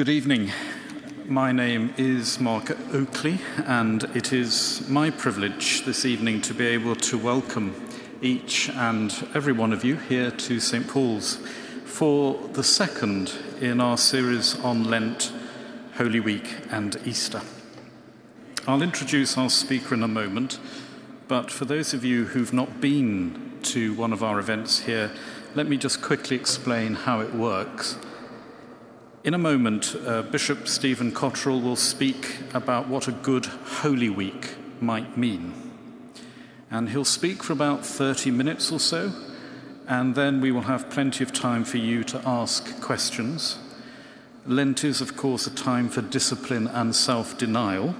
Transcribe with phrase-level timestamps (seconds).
[0.00, 0.50] Good evening.
[1.26, 6.96] My name is Mark Oakley, and it is my privilege this evening to be able
[6.96, 7.74] to welcome
[8.22, 10.88] each and every one of you here to St.
[10.88, 11.36] Paul's
[11.84, 15.34] for the second in our series on Lent,
[15.98, 17.42] Holy Week, and Easter.
[18.66, 20.58] I'll introduce our speaker in a moment,
[21.28, 25.10] but for those of you who've not been to one of our events here,
[25.54, 27.98] let me just quickly explain how it works.
[29.22, 34.54] In a moment, uh, Bishop Stephen Cottrell will speak about what a good Holy Week
[34.80, 35.52] might mean.
[36.70, 39.12] And he'll speak for about 30 minutes or so,
[39.86, 43.58] and then we will have plenty of time for you to ask questions.
[44.46, 47.94] Lent is, of course, a time for discipline and self denial,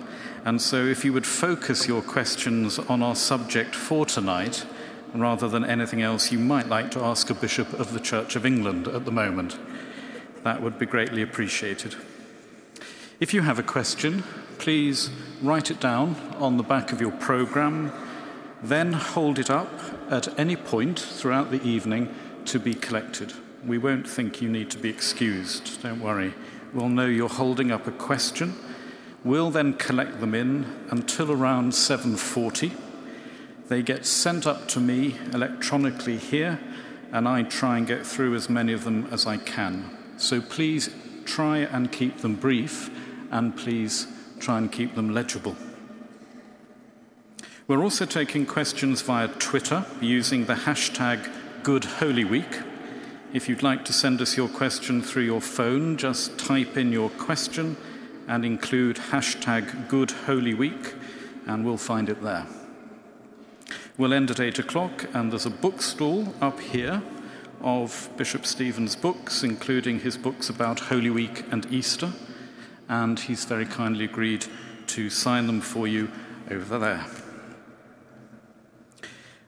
[0.47, 4.65] and so if you would focus your questions on our subject for tonight,
[5.13, 8.47] rather than anything else you might like to ask a bishop of the Church of
[8.47, 9.59] England at the moment.
[10.43, 11.95] That would be greatly appreciated.
[13.21, 14.23] If you have a question,
[14.59, 15.11] please
[15.43, 17.93] write it down on the back of your program,
[18.63, 19.71] then hold it up
[20.11, 22.15] at any point throughout the evening
[22.47, 23.33] to be collected.
[23.67, 26.33] We won't think you need to be excused, don't worry.
[26.73, 28.55] We'll know you're holding up a question.
[29.23, 32.73] We'll then collect them in until around 7:40.
[33.69, 36.59] They get sent up to me electronically here,
[37.13, 39.91] and I try and get through as many of them as I can.
[40.21, 40.91] So please
[41.25, 42.91] try and keep them brief
[43.31, 44.07] and please
[44.39, 45.57] try and keep them legible.
[47.67, 51.27] We're also taking questions via Twitter using the hashtag
[51.63, 52.61] Good Holy Week.
[53.33, 57.09] If you'd like to send us your question through your phone, just type in your
[57.09, 57.79] question
[58.29, 60.95] and include hashtag Good Holy Week,
[61.47, 62.47] and we'll find it there.
[63.97, 67.03] We'll end at 8 o'clock, and there's a bookstall up here
[67.63, 72.13] of Bishop Stephen's books, including his books about Holy Week and Easter,
[72.89, 74.47] and he's very kindly agreed
[74.89, 76.11] to sign them for you
[76.51, 77.07] over there.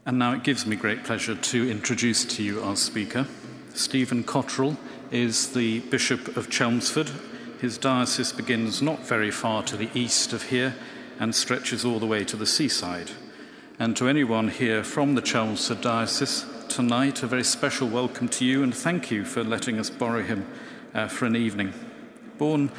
[0.04, 3.26] And now it gives me great pleasure to introduce to you our speaker.
[3.75, 4.76] Stephen Cottrell
[5.10, 7.10] is the Bishop of Chelmsford.
[7.60, 10.75] His diocese begins not very far to the east of here
[11.20, 13.12] and stretches all the way to the seaside.
[13.78, 18.62] And to anyone here from the Chelmsford Diocese, tonight, a very special welcome to you
[18.62, 20.47] and thank you for letting us borrow him
[20.95, 21.73] uh, for an evening.
[22.39, 22.71] Born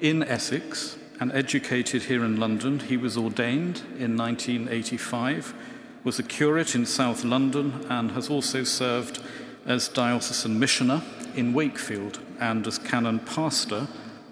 [0.00, 5.54] in Essex and educated here in London, he was ordained in 1985,
[6.02, 9.20] was a curate in South London, and has also served
[9.66, 11.02] as diocesan missioner
[11.34, 13.88] in Wakefield and as canon pastor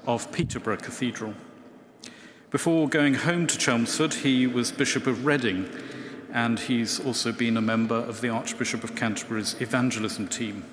[0.06, 1.34] of Peterborough Cathedral.
[2.50, 5.68] Before going home to Chelmsford, he was Bishop of Reading
[6.32, 10.64] and he's also been a member of the Archbishop of Canterbury's evangelism team.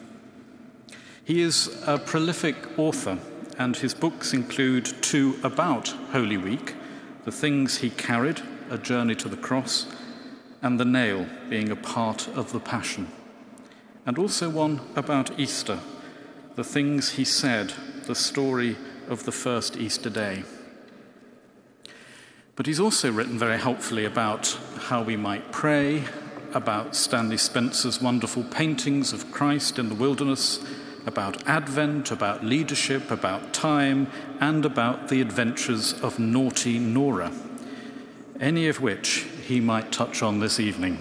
[1.23, 3.19] He is a prolific author,
[3.57, 6.75] and his books include two about Holy Week
[7.25, 9.87] The Things He Carried, A Journey to the Cross,
[10.61, 13.07] and The Nail, being a part of the Passion,
[14.05, 15.79] and also one about Easter
[16.55, 17.73] The Things He Said,
[18.05, 18.77] the story
[19.09, 20.43] of the first Easter day.
[22.59, 26.03] But he's also written very helpfully about how we might pray,
[26.53, 30.59] about Stanley Spencer's wonderful paintings of Christ in the wilderness,
[31.05, 34.11] about Advent, about leadership, about time,
[34.41, 37.31] and about the adventures of naughty Nora,
[38.41, 40.99] any of which he might touch on this evening.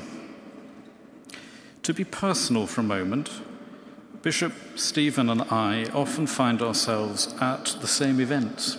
[1.83, 3.33] To be personal for a moment,
[4.23, 8.79] Bishop Stephen and I often find ourselves at the same events.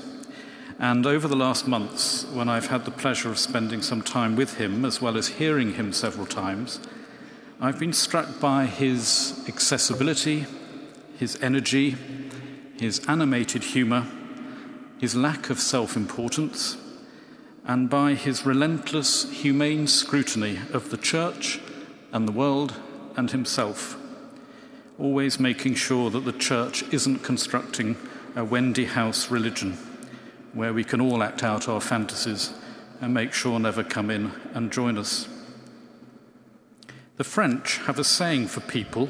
[0.82, 4.56] And over the last months, when I've had the pleasure of spending some time with
[4.56, 6.80] him, as well as hearing him several times,
[7.60, 10.46] I've been struck by his accessibility,
[11.18, 11.98] his energy,
[12.80, 14.08] his animated humour,
[15.00, 16.78] his lack of self importance,
[17.66, 21.60] and by his relentless, humane scrutiny of the church
[22.14, 22.76] and the world
[23.18, 23.98] and himself,
[24.98, 27.98] always making sure that the church isn't constructing
[28.34, 29.78] a Wendy House religion
[30.54, 32.54] where we can all act out our fantasies
[33.02, 35.28] and make sure never come in and join us.
[37.18, 39.10] The French have a saying for people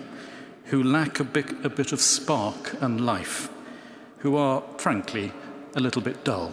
[0.66, 3.50] who lack a bit, a bit of spark and life,
[4.20, 5.32] who are, frankly,
[5.76, 6.52] a little bit dull.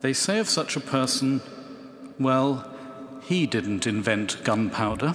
[0.00, 1.40] They say of such a person,
[2.18, 2.68] well,
[3.22, 5.14] he didn't invent gunpowder.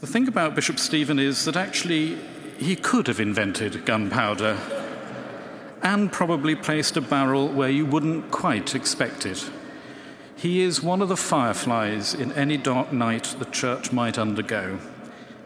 [0.00, 2.18] The thing about Bishop Stephen is that actually
[2.58, 4.81] he could have invented gunpowder
[5.82, 9.50] and probably placed a barrel where you wouldn't quite expect it.
[10.36, 14.78] He is one of the fireflies in any dark night the church might undergo,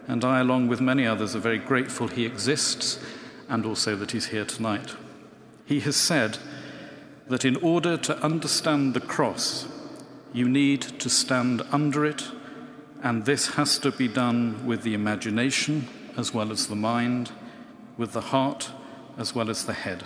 [0.06, 2.99] and I, along with many others, are very grateful he exists
[3.49, 4.94] and also that he's here tonight.
[5.65, 6.39] He has said
[7.29, 9.67] that in order to understand the cross,
[10.32, 12.25] you need to stand under it,
[13.03, 17.32] and this has to be done with the imagination as well as the mind,
[17.97, 18.71] with the heart
[19.19, 20.05] as well as the head.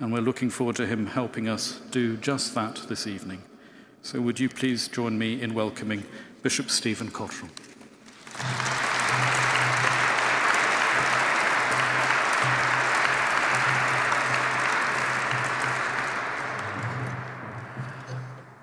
[0.00, 3.42] And we're looking forward to him helping us do just that this evening.
[4.00, 6.04] So, would you please join me in welcoming
[6.42, 7.50] Bishop Stephen Cottrell?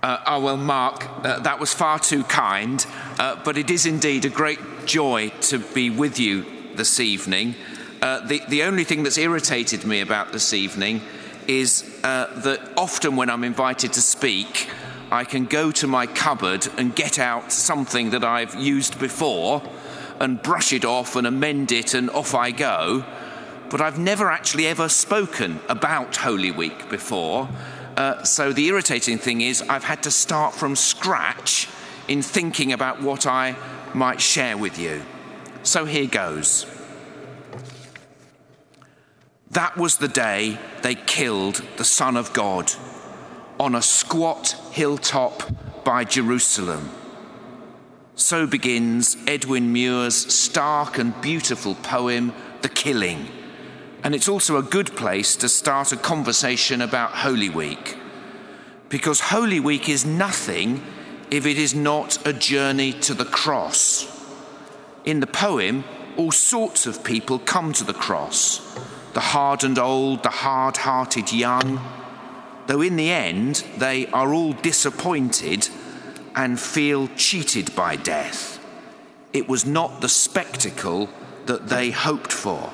[0.02, 2.84] Uh, oh, well, Mark, uh, that was far too kind,
[3.20, 7.54] uh, but it is indeed a great joy to be with you this evening.
[8.02, 11.00] Uh, the, the only thing that's irritated me about this evening
[11.48, 14.70] is uh, that often when I'm invited to speak,
[15.12, 19.62] I can go to my cupboard and get out something that I've used before
[20.20, 23.06] and brush it off and amend it, and off I go.
[23.70, 27.50] But I've never actually ever spoken about Holy Week before.
[27.96, 31.68] Uh, so the irritating thing is, I've had to start from scratch
[32.08, 33.56] in thinking about what I
[33.94, 35.04] might share with you.
[35.64, 36.66] So here goes.
[39.58, 42.74] That was the day they killed the Son of God
[43.60, 45.42] on a squat hilltop
[45.84, 46.92] by Jerusalem.
[48.14, 53.30] So begins Edwin Muir's stark and beautiful poem, The Killing
[54.04, 57.98] and it's also a good place to start a conversation about Holy Week.
[58.90, 60.84] Because Holy Week is nothing
[61.32, 64.06] if it is not a journey to the cross.
[65.04, 65.84] In the poem,
[66.16, 68.62] all sorts of people come to the cross
[69.18, 71.82] the hardened old, the hard hearted young,
[72.68, 75.68] though in the end they are all disappointed
[76.36, 78.64] and feel cheated by death.
[79.34, 81.10] It was not the spectacle
[81.48, 82.72] that they hoped for.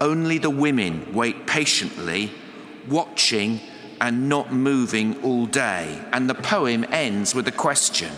[0.00, 2.32] Only the women wait patiently,
[2.88, 3.60] watching
[4.00, 6.02] and not moving all day.
[6.10, 8.12] And the poem ends with a question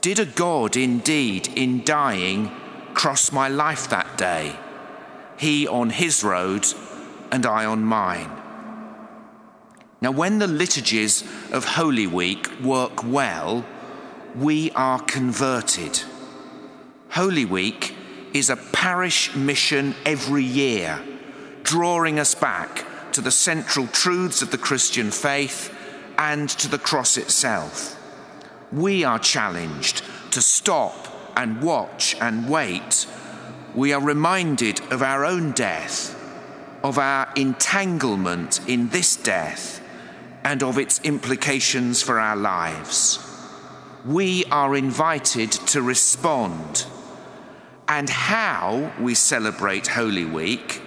[0.00, 2.52] Did a God indeed, in dying,
[2.94, 4.54] cross my life that day?
[5.38, 6.66] He on his road,
[7.30, 8.30] and I on mine.
[10.00, 13.64] Now, when the liturgies of Holy Week work well,
[14.36, 16.02] we are converted.
[17.10, 17.96] Holy Week
[18.32, 21.02] is a parish mission every year,
[21.62, 25.74] drawing us back to the central truths of the Christian faith
[26.18, 27.96] and to the cross itself.
[28.70, 30.02] We are challenged
[30.32, 33.06] to stop and watch and wait.
[33.78, 36.12] We are reminded of our own death,
[36.82, 39.80] of our entanglement in this death,
[40.42, 43.20] and of its implications for our lives.
[44.04, 46.86] We are invited to respond
[47.86, 50.82] and how we celebrate Holy Week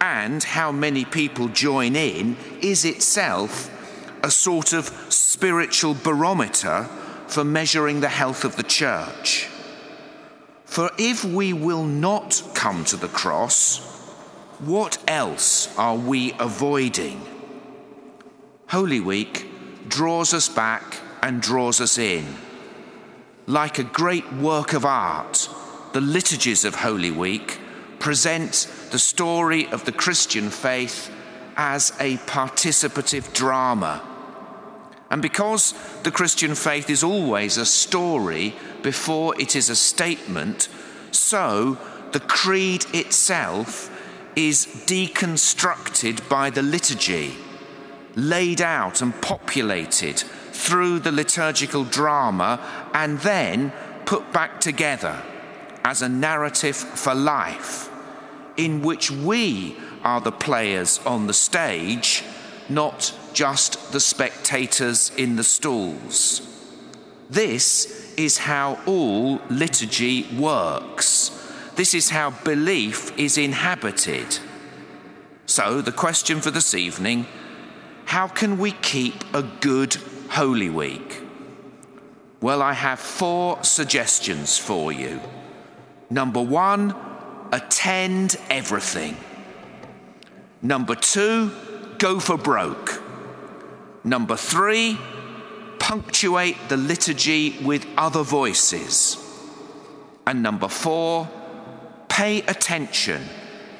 [0.00, 3.70] and how many people join in is itself
[4.24, 6.88] a sort of spiritual barometer
[7.28, 9.50] for measuring the health of the church.
[10.64, 13.78] For if we will not come to the cross,
[14.58, 17.20] what else are we avoiding?
[18.68, 19.48] Holy Week
[19.88, 22.24] draws us back and draws us in.
[23.46, 25.48] Like a great work of art,
[25.92, 27.58] the liturgies of Holy Week
[27.98, 31.10] present the story of the Christian faith
[31.56, 34.02] as a participative drama.
[35.14, 38.52] And because the Christian faith is always a story
[38.82, 40.68] before it is a statement,
[41.12, 41.78] so
[42.10, 43.96] the creed itself
[44.34, 47.36] is deconstructed by the liturgy,
[48.16, 50.18] laid out and populated
[50.50, 52.58] through the liturgical drama,
[52.92, 53.72] and then
[54.06, 55.22] put back together
[55.84, 57.88] as a narrative for life
[58.56, 62.24] in which we are the players on the stage,
[62.68, 66.40] not just the spectators in the stalls.
[67.28, 71.30] This is how all liturgy works.
[71.74, 74.38] This is how belief is inhabited.
[75.46, 77.26] So, the question for this evening
[78.06, 79.96] how can we keep a good
[80.30, 81.22] Holy Week?
[82.40, 85.20] Well, I have four suggestions for you.
[86.10, 86.94] Number one,
[87.50, 89.16] attend everything.
[90.60, 91.50] Number two,
[91.98, 93.03] go for broke.
[94.04, 94.98] Number three,
[95.78, 99.18] punctuate the liturgy with other voices.
[100.26, 101.28] And number four,
[102.08, 103.22] pay attention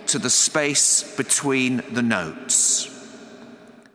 [0.07, 2.91] to the space between the notes.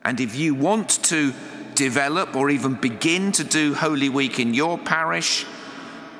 [0.03, 1.33] And if you want to
[1.75, 5.45] develop or even begin to do Holy Week in your parish,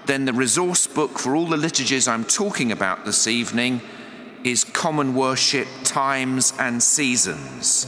[0.06, 3.82] then the resource book for all the liturgies I'm talking about this evening
[4.44, 7.86] is common worship, times, and seasons,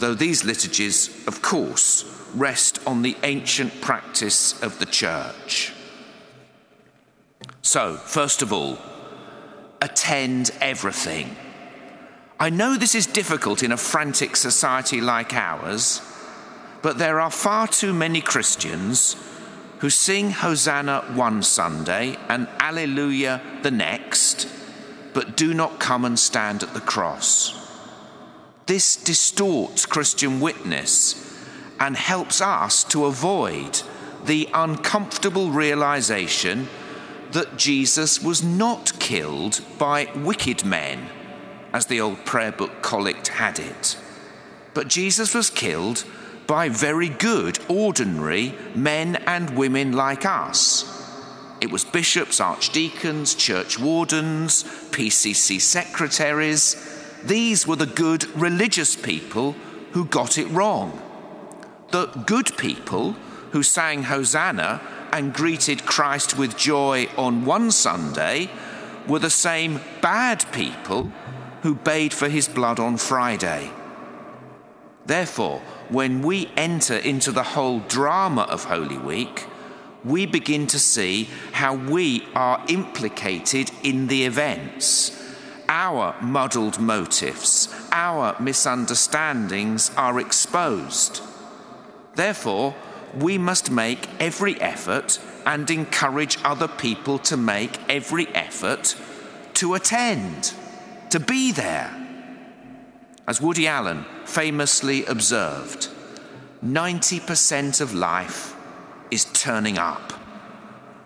[0.00, 2.04] though these liturgies, of course,
[2.34, 5.72] rest on the ancient practice of the Church.
[7.62, 8.78] So, first of all,
[9.82, 11.36] attend everything.
[12.38, 16.00] I know this is difficult in a frantic society like ours,
[16.82, 19.16] but there are far too many Christians
[19.80, 24.48] who sing Hosanna one Sunday and Alleluia the next,
[25.12, 27.59] but do not come and stand at the cross.
[28.70, 31.16] This distorts Christian witness
[31.80, 33.82] and helps us to avoid
[34.24, 36.68] the uncomfortable realization
[37.32, 41.08] that Jesus was not killed by wicked men,
[41.72, 43.98] as the old prayer book collect had it,
[44.72, 46.04] but Jesus was killed
[46.46, 50.84] by very good, ordinary men and women like us.
[51.60, 54.62] It was bishops, archdeacons, church wardens,
[54.92, 56.89] PCC secretaries.
[57.24, 59.52] These were the good religious people
[59.92, 61.00] who got it wrong.
[61.90, 63.12] The good people
[63.52, 64.80] who sang Hosanna
[65.12, 68.48] and greeted Christ with joy on one Sunday
[69.06, 71.12] were the same bad people
[71.62, 73.70] who bade for his blood on Friday.
[75.06, 79.46] Therefore, when we enter into the whole drama of Holy Week,
[80.04, 85.19] we begin to see how we are implicated in the events.
[85.72, 91.22] Our muddled motives, our misunderstandings are exposed.
[92.16, 92.74] Therefore,
[93.16, 98.96] we must make every effort and encourage other people to make every effort
[99.54, 100.54] to attend,
[101.10, 101.96] to be there.
[103.28, 105.86] As Woody Allen famously observed,
[106.64, 108.56] 90% of life
[109.12, 110.14] is turning up.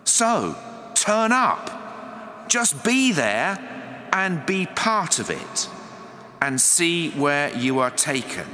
[0.05, 0.55] So,
[0.95, 2.47] turn up.
[2.49, 3.74] Just be there
[4.15, 5.67] and be part of it
[6.41, 8.47] and see where you are taken.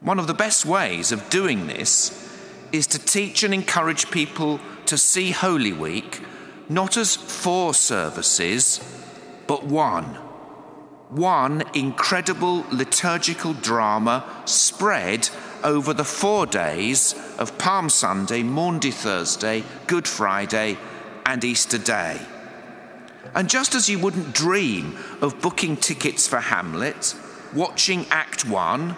[0.00, 2.34] One of the best ways of doing this
[2.72, 6.22] is to teach and encourage people to see Holy Week
[6.66, 8.80] not as four services,
[9.46, 10.04] but one.
[11.10, 15.28] One incredible liturgical drama spread
[15.62, 20.78] over the four days of Palm Sunday, Maundy Thursday, Good Friday,
[21.26, 22.18] and Easter Day.
[23.34, 27.14] And just as you wouldn't dream of booking tickets for Hamlet,
[27.52, 28.96] watching Act One,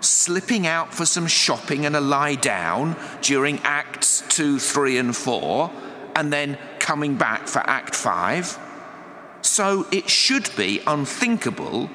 [0.00, 5.70] slipping out for some shopping and a lie down during Acts 2, 3, and 4,
[6.16, 8.58] and then coming back for Act 5.
[9.42, 11.90] So it should be unthinkable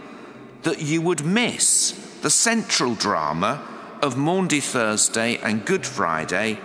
[0.63, 1.91] that you would miss
[2.21, 3.65] the central drama
[4.01, 6.59] of Maundy Thursday and Good Friday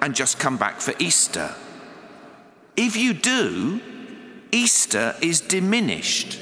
[0.00, 1.54] and just come back for Easter.
[2.76, 3.80] If you do,
[4.52, 6.38] Easter is diminished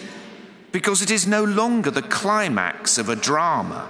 [0.72, 3.88] because it is no longer the climax of a drama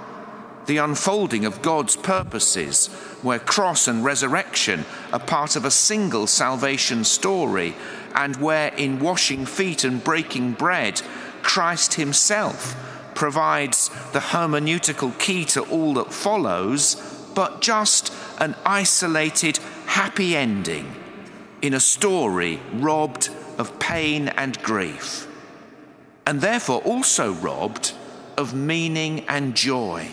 [0.65, 2.87] the unfolding of God's purposes,
[3.21, 7.75] where cross and resurrection are part of a single salvation story,
[8.15, 11.01] and where in washing feet and breaking bread,
[11.41, 12.75] Christ Himself
[13.15, 16.95] provides the hermeneutical key to all that follows,
[17.35, 20.95] but just an isolated, happy ending
[21.61, 25.27] in a story robbed of pain and grief,
[26.25, 27.93] and therefore also robbed
[28.37, 30.07] of meaning and joy.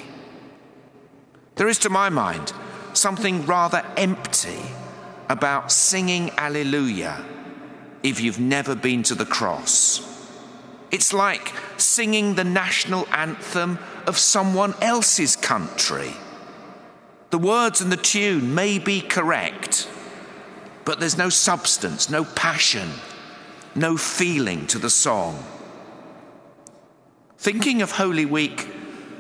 [1.57, 2.53] There is, to my mind,
[2.93, 4.61] something rather empty
[5.29, 7.25] about singing Alleluia
[8.03, 10.05] if you've never been to the cross.
[10.91, 16.13] It's like singing the national anthem of someone else's country.
[17.31, 19.89] The words and the tune may be correct,
[20.85, 22.89] but there's no substance, no passion,
[23.79, 25.45] no feeling to the song.
[27.39, 28.67] Thinking of Holy Week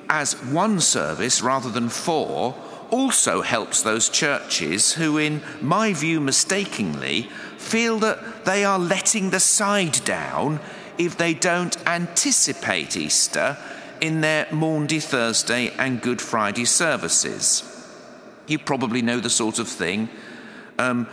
[0.08, 2.54] as one service rather than four
[2.90, 9.40] also helps those churches who, in my view mistakenly, feel that they are letting the
[9.40, 10.60] side down
[10.96, 13.56] if they don't anticipate Easter
[14.00, 17.62] in their Maundy Thursday and Good Friday services.
[18.46, 20.08] You probably know the sort of thing.
[20.78, 21.06] Um,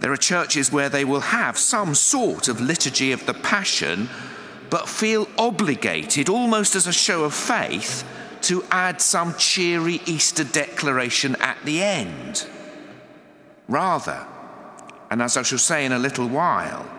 [0.00, 4.08] there are churches where they will have some sort of liturgy of the Passion,
[4.70, 8.04] but feel obligated, almost as a show of faith,
[8.42, 12.46] to add some cheery Easter declaration at the end.
[13.68, 14.26] Rather,
[15.10, 16.90] and as I shall say in a little while,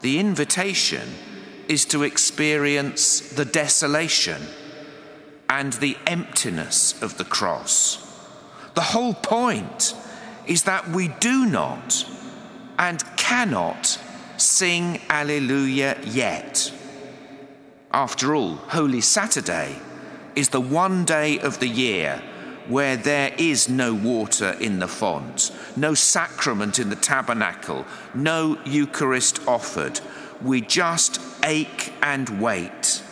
[0.00, 1.08] the invitation
[1.68, 4.40] is to experience the desolation
[5.48, 8.02] and the emptiness of the cross.
[8.74, 9.94] The whole point
[10.46, 12.04] is that we do not
[12.78, 13.98] and cannot
[14.36, 16.72] sing Alleluia yet.
[17.92, 19.76] After all, Holy Saturday
[20.34, 22.22] is the one day of the year
[22.68, 29.40] where there is no water in the font, no sacrament in the tabernacle, no Eucharist
[29.46, 30.00] offered.
[30.42, 33.02] We just ache and wait.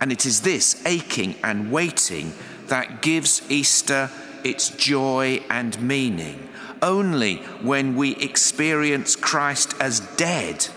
[0.00, 2.32] And it is this aching and waiting
[2.66, 4.10] that gives Easter
[4.46, 6.48] its joy and meaning.
[6.80, 10.68] Only when we experience Christ as dead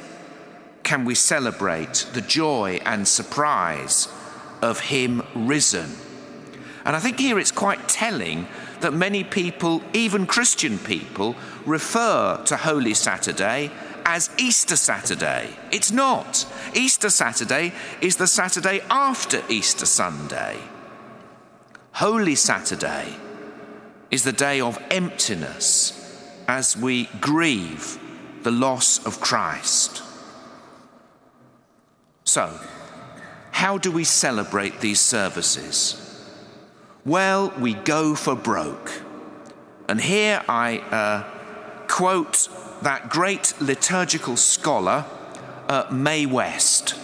[0.83, 4.07] can we celebrate the joy and surprise
[4.61, 5.91] of Him risen.
[6.83, 8.47] And I think here it's quite telling
[8.79, 11.35] that many people, even Christian people,
[11.65, 13.69] refer to Holy Saturday
[14.05, 15.49] as Easter Saturday.
[15.71, 16.47] It's not.
[16.73, 20.57] Easter Saturday is the Saturday after Easter Sunday.
[21.91, 23.15] Holy Saturday
[24.11, 25.95] is the day of emptiness
[26.47, 27.99] as we grieve
[28.43, 30.01] the loss of Christ.
[32.23, 32.59] So,
[33.51, 36.05] how do we celebrate these services?
[37.05, 38.91] Well, we go for broke.
[39.87, 41.23] And here I uh,
[41.87, 42.47] quote
[42.81, 45.05] that great liturgical scholar,
[45.67, 46.95] uh, Mae West,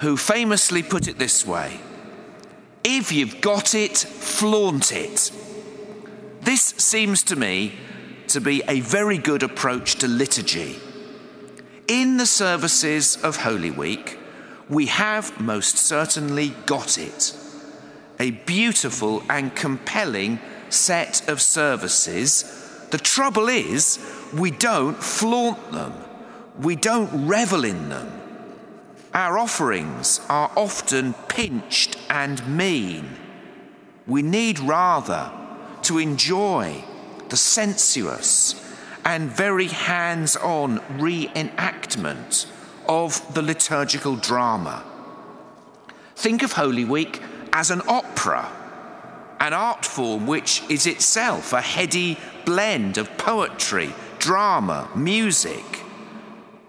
[0.00, 1.80] who famously put it this way
[2.84, 5.30] If you've got it, flaunt it.
[6.40, 7.74] This seems to me
[8.28, 10.78] to be a very good approach to liturgy.
[11.88, 14.18] In the services of Holy Week,
[14.68, 17.34] we have most certainly got it.
[18.18, 22.44] A beautiful and compelling set of services.
[22.90, 23.98] The trouble is,
[24.32, 25.92] we don't flaunt them,
[26.58, 28.19] we don't revel in them.
[29.12, 33.16] Our offerings are often pinched and mean.
[34.06, 35.32] We need rather
[35.82, 36.84] to enjoy
[37.28, 38.54] the sensuous
[39.04, 42.46] and very hands on reenactment
[42.88, 44.84] of the liturgical drama.
[46.14, 47.20] Think of Holy Week
[47.52, 48.48] as an opera,
[49.40, 55.82] an art form which is itself a heady blend of poetry, drama, music.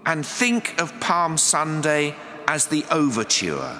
[0.06, 2.16] And think of Palm Sunday
[2.52, 3.80] as the overture.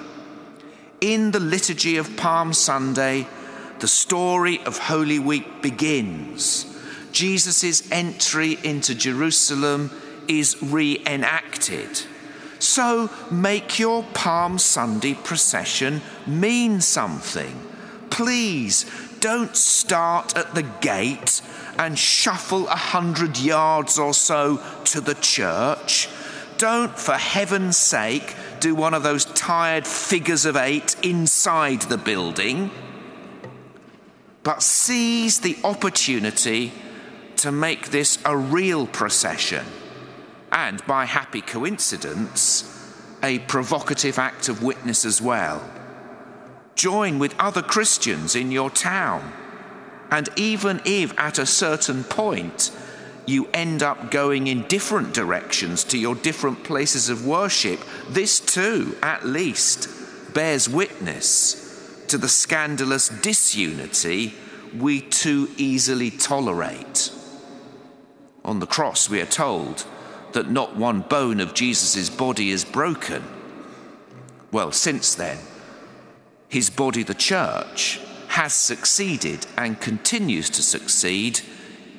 [1.02, 3.26] In the liturgy of Palm Sunday,
[3.80, 6.64] the story of Holy Week begins.
[7.12, 9.90] Jesus' entry into Jerusalem
[10.26, 12.04] is reenacted.
[12.60, 17.54] So make your Palm Sunday procession mean something.
[18.08, 18.86] Please
[19.20, 21.42] don't start at the gate
[21.78, 26.08] and shuffle a hundred yards or so to the church.
[26.62, 32.70] Don't, for heaven's sake, do one of those tired figures of eight inside the building.
[34.44, 36.70] But seize the opportunity
[37.38, 39.66] to make this a real procession
[40.52, 42.62] and by happy coincidence,
[43.24, 45.68] a provocative act of witness as well.
[46.76, 49.32] Join with other Christians in your town,
[50.12, 52.70] and even if at a certain point
[53.26, 58.96] you end up going in different directions to your different places of worship, this too,
[59.02, 59.88] at least,
[60.34, 64.34] bears witness to the scandalous disunity
[64.76, 67.12] we too easily tolerate.
[68.44, 69.86] On the cross, we are told
[70.32, 73.22] that not one bone of Jesus' body is broken.
[74.50, 75.38] Well, since then,
[76.48, 81.40] his body, the church, has succeeded and continues to succeed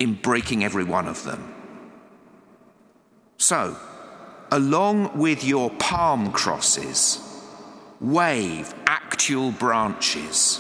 [0.04, 1.54] in breaking every one of them.
[3.38, 3.76] So,
[4.52, 7.20] along with your palm crosses,
[8.00, 10.60] wave actual branches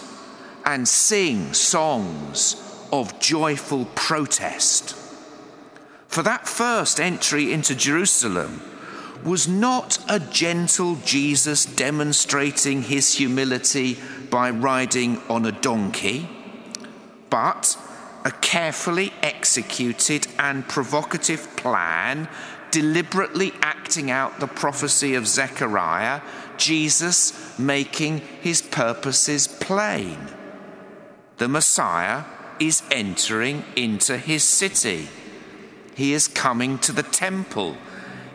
[0.66, 2.56] and sing songs
[2.92, 4.96] of joyful protest
[6.14, 8.62] for that first entry into Jerusalem
[9.24, 13.98] was not a gentle Jesus demonstrating his humility
[14.30, 16.30] by riding on a donkey,
[17.32, 17.76] but
[18.26, 22.30] a carefully executed and provocative plan
[22.72, 26.22] deliberately acting out the prophecy of Zechariah,
[26.58, 30.18] Jesus making his purposes plain.
[31.38, 32.24] The Messiah
[32.60, 35.08] is entering into his city.
[35.96, 37.78] He is coming to the temple.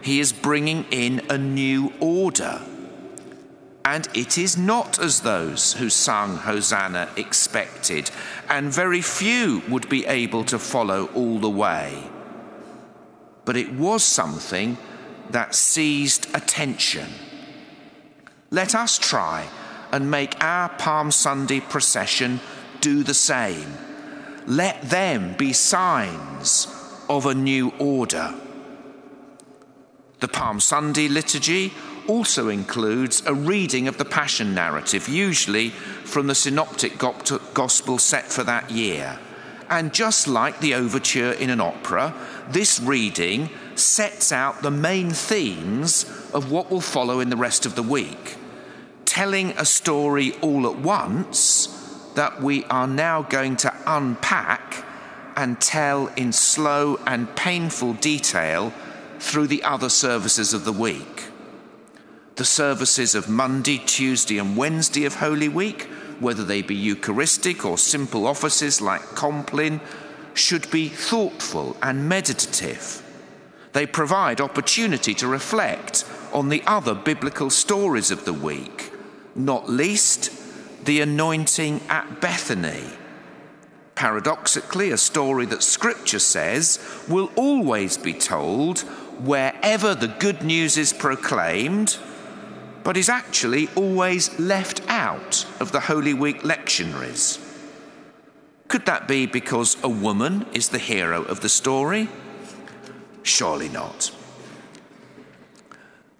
[0.03, 2.61] He is bringing in a new order.
[3.91, 8.11] And it is not as those who sung Hosanna expected,
[8.47, 12.03] and very few would be able to follow all the way.
[13.47, 14.77] But it was something
[15.31, 17.09] that seized attention.
[18.51, 19.49] Let us try
[19.91, 22.41] and make our Palm Sunday procession
[22.83, 23.73] do the same.
[24.47, 26.67] Let them be signs
[27.09, 28.35] of a new order.
[30.21, 31.73] The Palm Sunday liturgy
[32.09, 38.43] also includes a reading of the Passion narrative, usually from the Synoptic Gospel set for
[38.45, 39.21] that year.
[39.71, 42.15] And just like the overture in an opera,
[42.49, 47.75] this reading sets out the main themes of what will follow in the rest of
[47.75, 48.37] the week,
[49.05, 51.67] telling a story all at once
[52.15, 54.85] that we are now going to unpack
[55.37, 58.73] and tell in slow and painful detail
[59.21, 61.18] through the other services of the week.
[62.39, 65.83] The services of Monday, Tuesday, and Wednesday of Holy Week,
[66.21, 69.81] whether they be Eucharistic or simple offices like Compline,
[70.35, 73.03] should be thoughtful and meditative.
[73.73, 78.93] They provide opportunity to reflect on the other biblical stories of the week,
[79.35, 80.31] not least
[80.85, 82.85] the anointing at Bethany.
[83.97, 88.79] Paradoxically, a story that Scripture says will always be told
[89.19, 91.99] wherever the good news is proclaimed,
[92.85, 97.45] but is actually always left out of the Holy Week lectionaries.
[98.69, 102.09] Could that be because a woman is the hero of the story?
[103.23, 104.11] Surely not.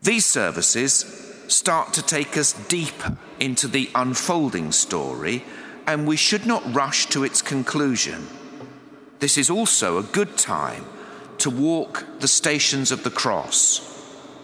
[0.03, 5.45] These services start to take us deeper into the unfolding story,
[5.87, 8.27] and we should not rush to its conclusion.
[9.19, 10.85] This is also a good time
[11.39, 13.88] to walk the stations of the cross,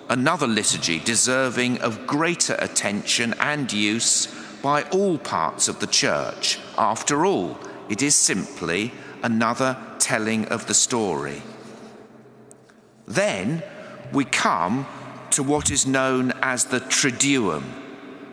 [0.08, 4.26] another liturgy deserving of greater attention and use
[4.62, 6.58] by all parts of the church.
[6.78, 11.42] After all, it is simply another telling of the story.
[13.06, 13.62] Then
[14.12, 14.86] we come
[15.30, 17.64] to what is known as the Triduum,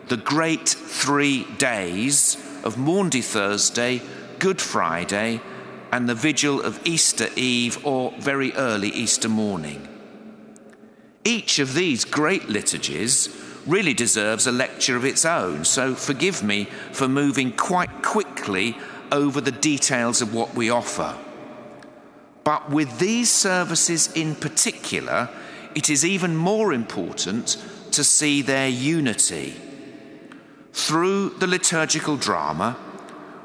[0.08, 4.00] the great three days of Maundy Thursday,
[4.38, 5.40] Good Friday,
[5.90, 9.86] and the vigil of Easter Eve or very early Easter morning.
[11.24, 13.28] Each of these great liturgies
[13.66, 18.76] really deserves a lecture of its own, so forgive me for moving quite quickly
[19.12, 21.16] over the details of what we offer.
[22.44, 25.28] But with these services in particular,
[25.74, 27.56] it is even more important
[27.92, 29.54] to see their unity.
[30.72, 32.76] Through the liturgical drama,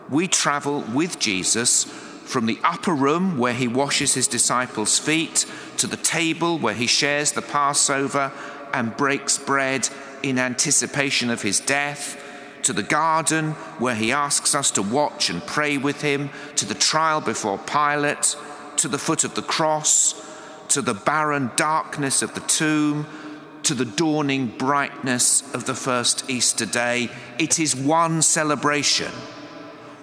[0.10, 1.86] we travel with Jesus
[2.28, 5.46] from the upper room where he washes his disciples' feet
[5.78, 8.34] to the table where he shares the Passover
[8.74, 9.88] and breaks bread
[10.22, 12.22] in anticipation of his death,
[12.64, 16.74] to the garden where he asks us to watch and pray with him, to the
[16.74, 18.36] trial before Pilate,
[18.76, 20.14] to the foot of the cross,
[20.68, 23.08] to the barren darkness of the tomb,
[23.64, 27.10] to the dawning brightness of the first Easter day.
[27.40, 29.12] It is one celebration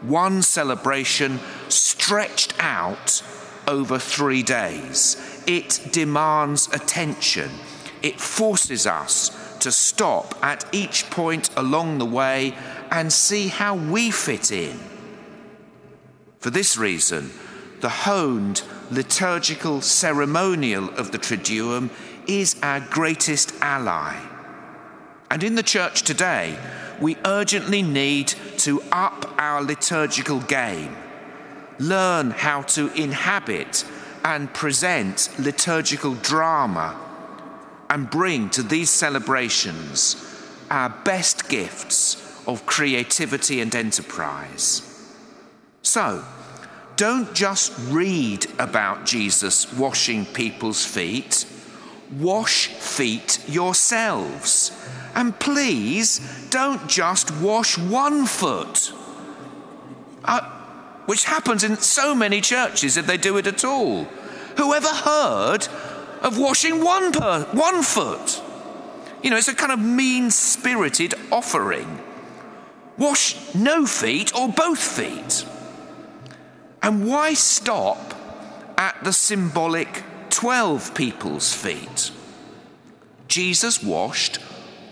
[0.08, 3.22] one celebration stretched out
[3.66, 5.42] over three days.
[5.46, 7.50] It demands attention.
[8.02, 12.54] It forces us to stop at each point along the way
[12.90, 14.78] and see how we fit in.
[16.38, 17.30] For this reason,
[17.80, 21.90] the honed liturgical ceremonial of the Triduum
[22.26, 24.14] is our greatest ally.
[25.30, 26.58] And in the church today,
[27.00, 30.96] we urgently need to up our liturgical game,
[31.78, 33.84] learn how to inhabit
[34.24, 36.98] and present liturgical drama,
[37.90, 40.16] and bring to these celebrations
[40.70, 44.82] our best gifts of creativity and enterprise.
[45.82, 46.24] So,
[46.96, 51.46] don't just read about Jesus washing people's feet,
[52.12, 54.72] wash feet yourselves
[55.14, 58.92] and please don't just wash one foot,
[60.24, 60.40] uh,
[61.06, 64.04] which happens in so many churches if they do it at all.
[64.56, 65.68] Whoever heard
[66.22, 68.42] of washing one, per, one foot?
[69.22, 72.00] You know, it's a kind of mean spirited offering.
[72.98, 75.46] Wash no feet or both feet.
[76.82, 78.14] And why stop
[78.76, 80.02] at the symbolic
[80.34, 82.10] 12 people's feet?
[83.28, 84.38] Jesus washed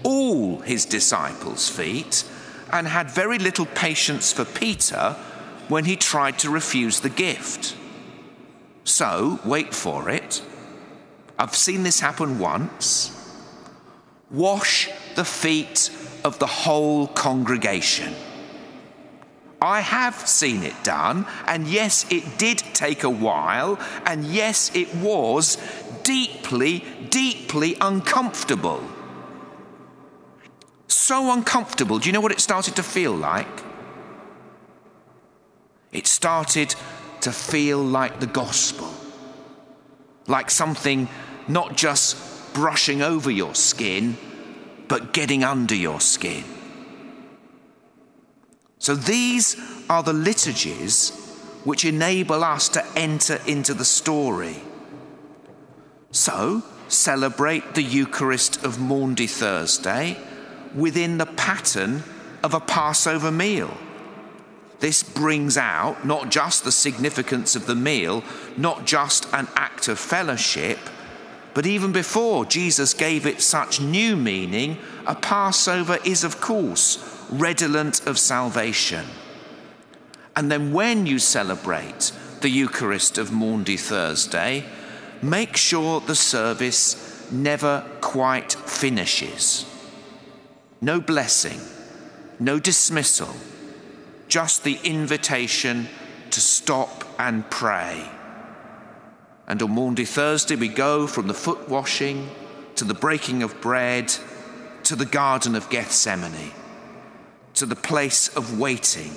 [0.05, 2.25] all his disciples' feet
[2.71, 5.17] and had very little patience for Peter
[5.67, 7.77] when he tried to refuse the gift.
[8.85, 10.43] So, wait for it.
[11.39, 13.11] I've seen this happen once.
[14.31, 15.91] Wash the feet
[16.23, 18.15] of the whole congregation.
[19.63, 24.95] I have seen it done, and yes, it did take a while, and yes, it
[24.97, 25.57] was
[26.03, 28.83] deeply, deeply uncomfortable
[31.13, 31.99] so uncomfortable.
[31.99, 33.63] Do you know what it started to feel like?
[35.91, 36.75] It started
[37.21, 38.89] to feel like the gospel.
[40.29, 41.09] like something
[41.49, 44.17] not just brushing over your skin,
[44.87, 46.45] but getting under your skin.
[48.83, 49.57] So these
[49.89, 51.11] are the liturgies
[51.63, 54.57] which enable us to enter into the story.
[56.11, 60.17] So, celebrate the Eucharist of Maundy Thursday
[60.75, 62.03] within the pattern
[62.43, 63.73] of a Passover meal.
[64.81, 68.25] This brings out not just the significance of the meal,
[68.57, 70.81] not just an act of fellowship,
[71.55, 78.07] but even before Jesus gave it such new meaning, a Passover is, of course, redolent
[78.07, 79.07] of salvation.
[80.37, 84.65] And then when you celebrate the Eucharist of Maundy Thursday,
[85.21, 89.67] make sure the service never quite finishes.
[90.81, 91.61] No blessing,
[92.39, 93.35] no dismissal
[94.33, 95.87] just the invitation
[96.31, 98.03] to stop and pray.
[99.47, 102.31] And on Maundy Thursday, we go from the foot washing
[102.77, 104.11] to the breaking of bread
[104.85, 106.51] to the Garden of Gethsemane,
[107.55, 109.13] to the place of waiting.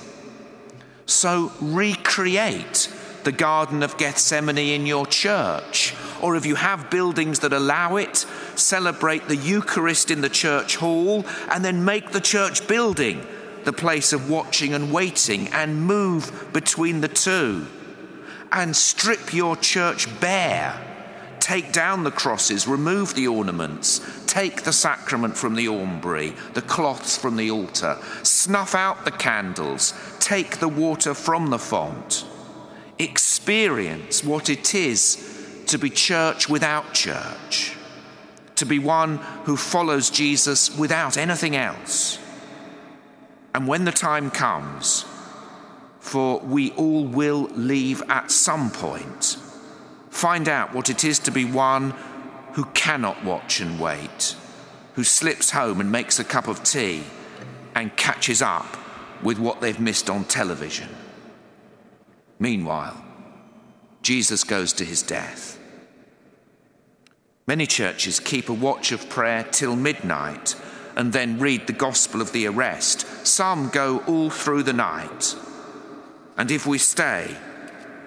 [1.06, 2.90] So recreate
[3.26, 5.96] the Garden of Gethsemane in your church.
[6.22, 8.18] Or if you have buildings that allow it,
[8.56, 13.26] celebrate the Eucharist in the church hall and then make the church building
[13.64, 17.66] the place of watching and waiting and move between the two.
[18.52, 20.80] And strip your church bare.
[21.40, 24.00] Take down the crosses, remove the ornaments,
[24.36, 29.94] take the sacrament from the aumbry, the cloths from the altar, snuff out the candles,
[30.20, 32.26] take the water from the font.
[33.00, 37.78] Experience what it is to be church without church,
[38.56, 42.20] to be one who follows Jesus without anything else
[43.56, 45.06] and when the time comes,
[46.02, 49.38] for we all will leave at some point,
[50.10, 51.94] find out what it is to be one
[52.56, 54.36] who cannot watch and wait,
[54.94, 57.04] who slips home and makes a cup of tea
[57.76, 58.78] and catches up
[59.22, 60.88] with what they've missed on television.
[62.40, 63.04] Meanwhile,
[64.02, 65.60] Jesus goes to his death.
[67.46, 70.56] Many churches keep a watch of prayer till midnight
[70.96, 73.28] and then read the gospel of the arrest.
[73.28, 75.36] Some go all through the night.
[76.38, 77.36] And if we stay,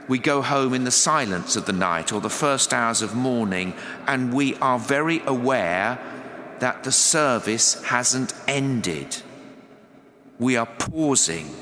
[0.09, 3.75] we go home in the silence of the night or the first hours of morning,
[4.07, 5.99] and we are very aware
[6.61, 9.23] that the service hasn't ended.
[10.39, 11.55] We are pausing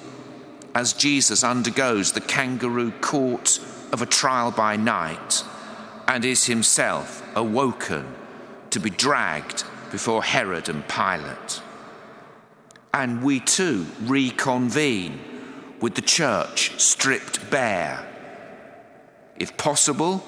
[0.75, 3.59] as Jesus undergoes the kangaroo court
[3.93, 5.43] of a trial by night
[6.07, 8.07] and is himself awoken
[8.71, 11.63] to be dragged before Herod and Pilate.
[12.93, 15.21] And we too reconvene
[15.81, 18.07] with the church stripped bare.
[19.39, 20.25] If possible,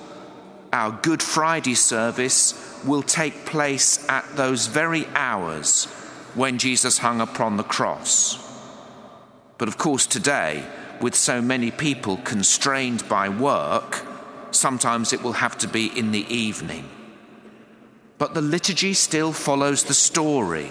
[0.72, 5.86] our Good Friday service will take place at those very hours
[6.34, 8.44] when Jesus hung upon the cross.
[9.56, 10.64] But of course, today,
[11.00, 14.04] with so many people constrained by work,
[14.50, 16.88] sometimes it will have to be in the evening.
[18.18, 20.70] But the liturgy still follows the story.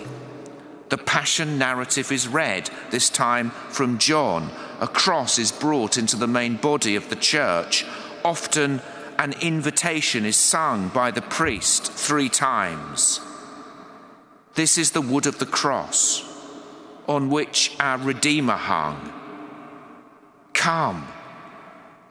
[0.89, 4.51] The passion narrative is read, this time from John.
[4.79, 7.85] A cross is brought into the main body of the church.
[8.27, 8.81] Often
[9.17, 13.21] an invitation is sung by the priest three times.
[14.55, 16.25] This is the wood of the cross
[17.07, 19.13] on which our Redeemer hung.
[20.51, 21.07] Come,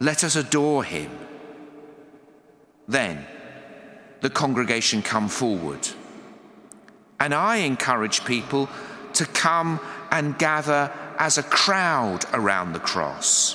[0.01, 1.11] let us adore him.
[2.89, 3.27] Then,
[4.23, 5.87] the congregation come forward.
[7.21, 8.71] And I encourage people
[9.13, 13.55] to come and gather as a crowd around the cross,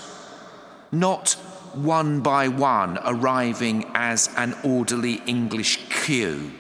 [0.92, 1.36] not
[1.76, 6.52] one by one arriving as an orderly English queue.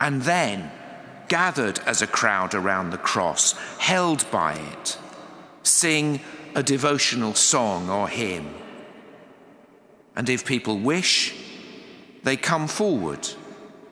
[0.00, 0.70] And then
[1.28, 4.98] gathered as a crowd around the cross, held by it,
[5.62, 6.20] sing
[6.54, 8.54] a devotional song or hymn.
[10.14, 11.34] And if people wish,
[12.22, 13.28] they come forward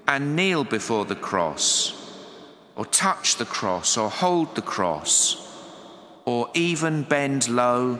[0.09, 2.01] and kneel before the cross,
[2.77, 5.41] or touch the cross, or hold the cross,
[6.25, 7.99] or even bend low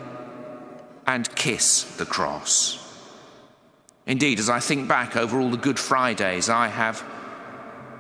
[1.07, 2.81] and kiss the cross.
[4.07, 7.03] Indeed, as I think back over all the Good Fridays I have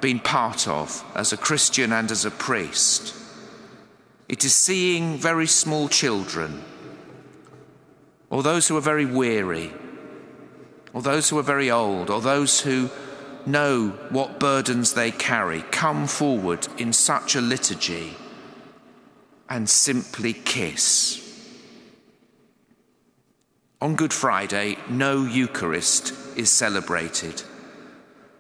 [0.00, 3.14] been part of as a Christian and as a priest,
[4.28, 6.62] it is seeing very small children,
[8.30, 9.72] or those who are very weary,
[10.92, 12.90] or those who are very old, or those who
[13.46, 18.14] know what burdens they carry, come forward in such a liturgy
[19.48, 21.23] and simply kiss.
[23.84, 27.42] On Good Friday, no Eucharist is celebrated.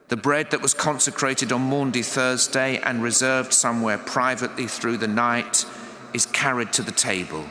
[0.08, 5.66] The bread that was consecrated on Maundy Thursday and reserved somewhere privately through the night
[6.14, 7.44] is carried to the table.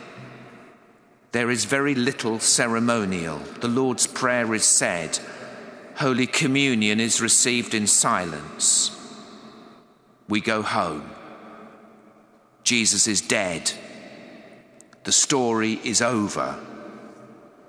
[1.33, 3.37] There is very little ceremonial.
[3.59, 5.19] The Lord's Prayer is said.
[5.97, 8.89] Holy Communion is received in silence.
[10.27, 11.11] We go home.
[12.63, 13.71] Jesus is dead.
[15.03, 16.59] The story is over.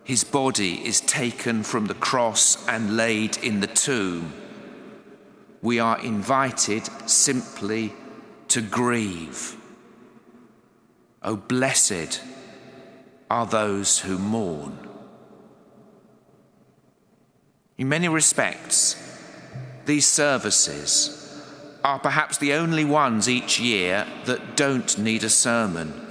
[0.05, 4.35] His body is taken from the cross and laid in the tomb.
[5.63, 7.95] We are invited simply
[8.49, 9.57] to grieve.
[11.23, 12.21] Oh, blessed
[13.31, 14.79] are those who mourn.
[17.79, 18.97] In many respects,
[19.87, 21.21] these services
[21.83, 26.04] are perhaps the only ones each year that don't need a sermon.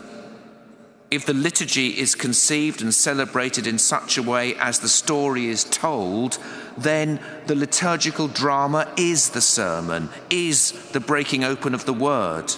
[1.13, 5.63] If the liturgy is conceived and celebrated in such a way as the story is
[5.63, 6.39] told,
[6.75, 12.51] then the liturgical drama is the sermon, is the breaking open of the word.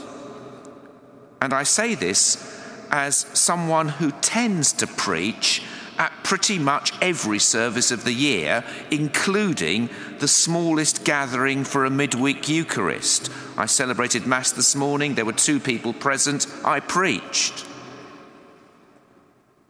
[1.41, 2.57] And I say this
[2.91, 5.61] as someone who tends to preach
[5.97, 9.89] at pretty much every service of the year, including
[10.19, 13.29] the smallest gathering for a midweek Eucharist.
[13.57, 17.65] I celebrated Mass this morning, there were two people present, I preached.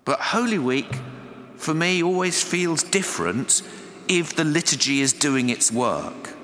[0.05, 0.99] But Holy Week,
[1.57, 3.63] for me, always feels different
[4.07, 6.35] if the liturgy is doing its work.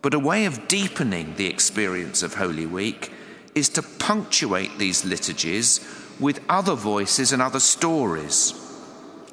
[0.00, 3.12] But a way of deepening the experience of Holy Week
[3.56, 5.80] is to punctuate these liturgies
[6.20, 8.54] with other voices and other stories.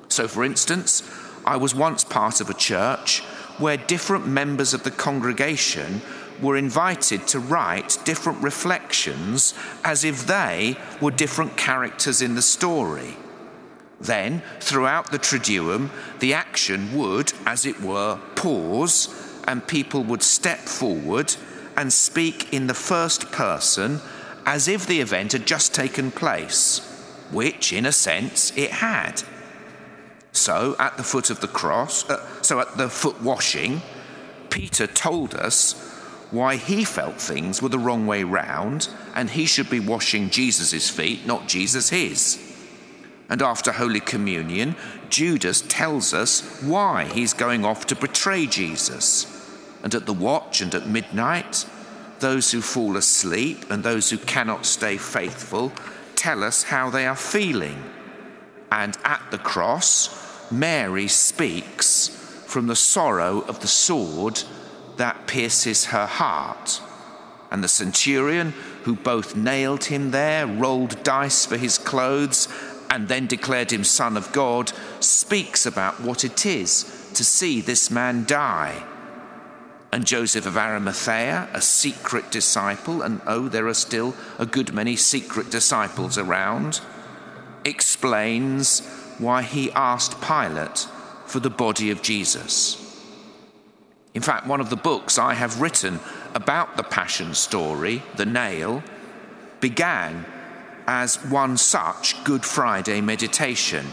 [0.07, 1.03] So, for instance,
[1.45, 3.19] I was once part of a church
[3.59, 6.01] where different members of the congregation
[6.41, 13.17] were invited to write different reflections as if they were different characters in the story.
[13.99, 19.09] Then, throughout the Triduum, the action would, as it were, pause,
[19.47, 21.35] and people would step forward
[21.77, 24.01] and speak in the first person
[24.45, 26.79] as if the event had just taken place,
[27.31, 29.23] which, in a sense, it had.
[30.31, 33.81] So, at the foot of the cross, uh, so at the foot washing,
[34.49, 35.94] Peter told us
[36.35, 40.89] why he felt things were the wrong way round and he should be washing Jesus'
[40.89, 42.39] feet, not Jesus his.
[43.29, 44.75] And after Holy Communion,
[45.09, 49.31] Judas tells us why he's going off to betray Jesus.
[49.83, 51.65] And at the watch and at midnight,
[52.19, 55.73] those who fall asleep and those who cannot stay faithful
[56.15, 57.83] tell us how they are feeling.
[58.71, 62.09] And at the cross, Mary speaks
[62.45, 64.43] from the sorrow of the sword
[64.97, 66.81] that pierces her heart.
[67.51, 68.53] And the centurion,
[68.83, 72.47] who both nailed him there, rolled dice for his clothes,
[72.89, 77.89] and then declared him Son of God, speaks about what it is to see this
[77.89, 78.83] man die.
[79.91, 84.95] And Joseph of Arimathea, a secret disciple, and oh, there are still a good many
[84.95, 86.81] secret disciples around,
[87.63, 88.85] explains
[89.17, 90.87] why he asked Pilate
[91.25, 92.84] for the body of Jesus.
[94.15, 95.99] In fact, one of the books I have written
[96.33, 98.81] about the Passion story, The Nail,
[99.59, 100.25] began
[100.87, 103.85] as one such Good Friday meditation,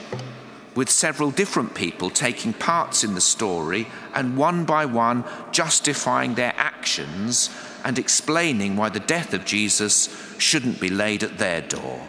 [0.77, 6.55] with several different people taking parts in the story and one by one justifying their
[6.57, 7.51] actions
[7.85, 10.09] and explaining why the death of Jesus
[10.39, 12.09] shouldn't be laid at their door.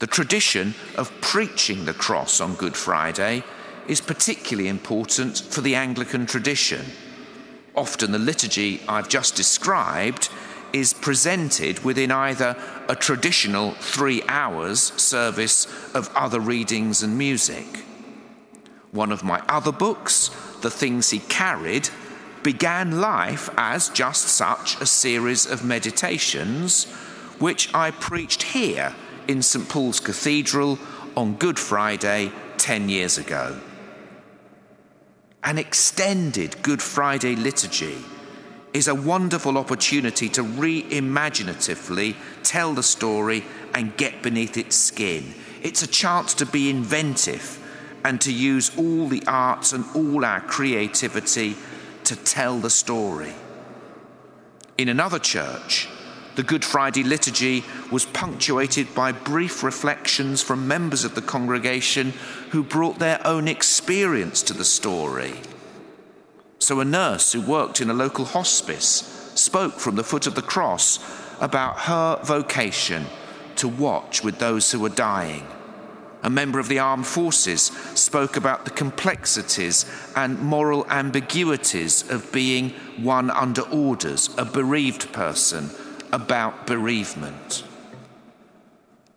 [0.00, 3.44] The tradition of preaching the cross on Good Friday
[3.88, 6.84] is particularly important for the Anglican tradition.
[7.74, 10.28] Often the liturgy I've just described
[10.72, 12.54] is presented within either
[12.88, 17.84] a traditional three hours service of other readings and music.
[18.92, 20.28] One of my other books,
[20.60, 21.88] The Things He Carried,
[22.42, 26.84] began life as just such a series of meditations,
[27.38, 28.94] which I preached here
[29.26, 30.78] in St Paul's Cathedral
[31.16, 33.58] on Good Friday 10 years ago
[35.44, 37.96] an extended Good Friday liturgy
[38.72, 45.34] is a wonderful opportunity to reimaginatively tell the story and get beneath its skin.
[45.62, 47.64] It's a chance to be inventive
[48.04, 51.56] and to use all the arts and all our creativity
[52.04, 53.32] to tell the story.
[54.76, 55.88] In another church,
[56.36, 62.12] the Good Friday liturgy was punctuated by brief reflections from members of the congregation
[62.50, 65.34] who brought their own experience to the story.
[66.58, 70.42] So, a nurse who worked in a local hospice spoke from the foot of the
[70.42, 70.98] cross
[71.40, 73.06] about her vocation
[73.56, 75.46] to watch with those who were dying.
[76.22, 79.84] A member of the armed forces spoke about the complexities
[80.16, 85.70] and moral ambiguities of being one under orders, a bereaved person,
[86.12, 87.62] about bereavement.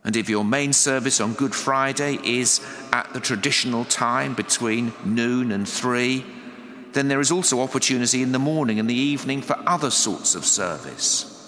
[0.04, 2.60] And if your main service on Good Friday is
[2.92, 6.26] at the traditional time between noon and three,
[6.94, 10.46] then there is also opportunity in the morning and the evening for other sorts of
[10.46, 11.46] service.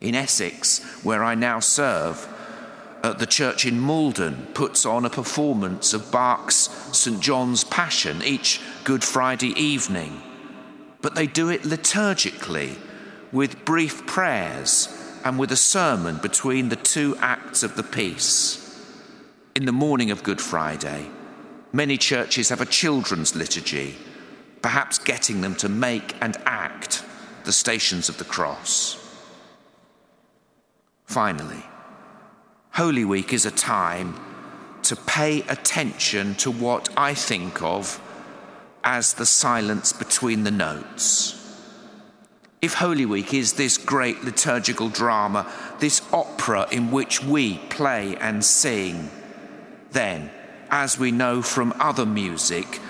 [0.00, 2.28] In Essex, where I now serve,
[3.02, 7.20] uh, the church in Maldon puts on a performance of Bach's St.
[7.20, 10.20] John's Passion each Good Friday evening.
[11.00, 12.76] But they do it liturgically
[13.30, 14.88] with brief prayers
[15.24, 18.60] and with a sermon between the two acts of the piece.
[19.56, 21.08] In the morning of Good Friday,
[21.72, 23.96] many churches have a children's liturgy,
[24.60, 27.02] perhaps getting them to make and act
[27.44, 29.00] the stations of the cross.
[31.06, 31.64] Finally,
[32.72, 34.20] Holy Week is a time
[34.82, 38.00] to pay attention to what I think of
[38.82, 41.33] as the silence between the notes.
[42.64, 45.46] If Holy Week is this great liturgical drama,
[45.80, 49.10] this opera in which we play and sing,
[49.92, 50.30] then,
[50.70, 52.80] as we know from other music,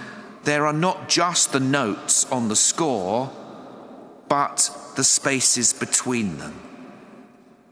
[0.44, 3.32] there are not just the notes on the score,
[4.28, 6.54] but the spaces between them.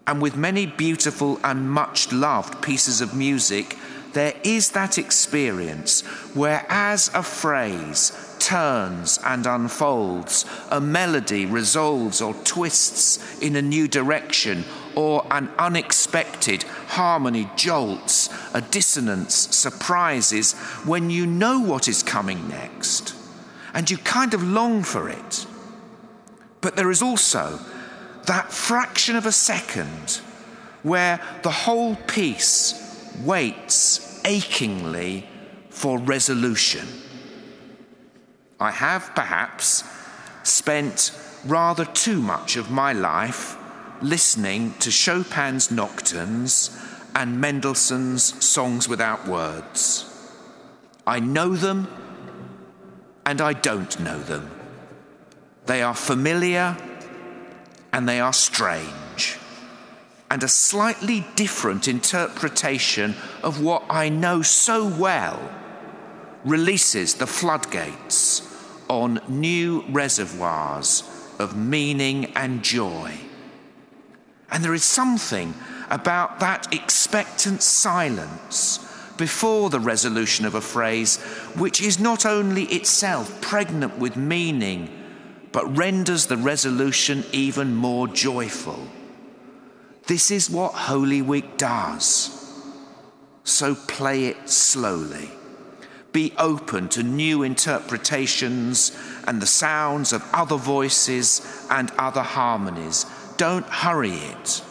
[0.04, 3.78] And with many beautiful and much loved pieces of music,
[4.12, 6.00] there is that experience
[6.34, 8.10] where, as a phrase
[8.42, 14.64] turns and unfolds, a melody resolves or twists in a new direction,
[14.96, 23.14] or an unexpected harmony jolts, a dissonance surprises when you know what is coming next,
[23.74, 25.46] and you kind of long for it.
[26.60, 27.60] But there is also
[28.26, 30.20] that fraction of a second
[30.82, 32.74] where the whole piece
[33.24, 35.28] waits achingly
[35.70, 36.86] for resolution.
[38.62, 39.82] I have perhaps
[40.44, 41.10] spent
[41.44, 43.56] rather too much of my life
[44.00, 46.70] listening to Chopin's nocturnes
[47.12, 50.08] and Mendelssohn's songs without words.
[51.04, 51.88] I know them
[53.26, 54.48] and I don't know them.
[55.66, 56.76] They are familiar
[57.92, 59.38] and they are strange
[60.30, 65.50] and a slightly different interpretation of what I know so well
[66.44, 68.51] releases the floodgates
[68.92, 71.02] on new reservoirs
[71.38, 73.10] of meaning and joy.
[74.50, 75.54] And there is something
[75.88, 78.86] about that expectant silence
[79.16, 81.16] before the resolution of a phrase
[81.56, 84.90] which is not only itself pregnant with meaning,
[85.52, 88.86] but renders the resolution even more joyful.
[90.06, 92.38] This is what Holy Week does.
[93.44, 95.30] So play it slowly.
[96.12, 98.96] Be open to new interpretations
[99.26, 103.06] and the sounds of other voices and other harmonies.
[103.38, 104.62] Don't hurry it.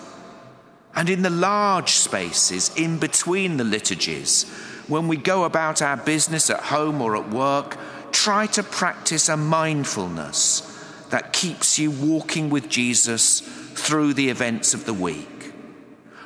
[0.95, 4.43] And in the large spaces in between the liturgies,
[4.87, 7.77] when we go about our business at home or at work,
[8.11, 10.67] try to practice a mindfulness
[11.09, 13.39] that keeps you walking with Jesus
[13.73, 15.53] through the events of the week.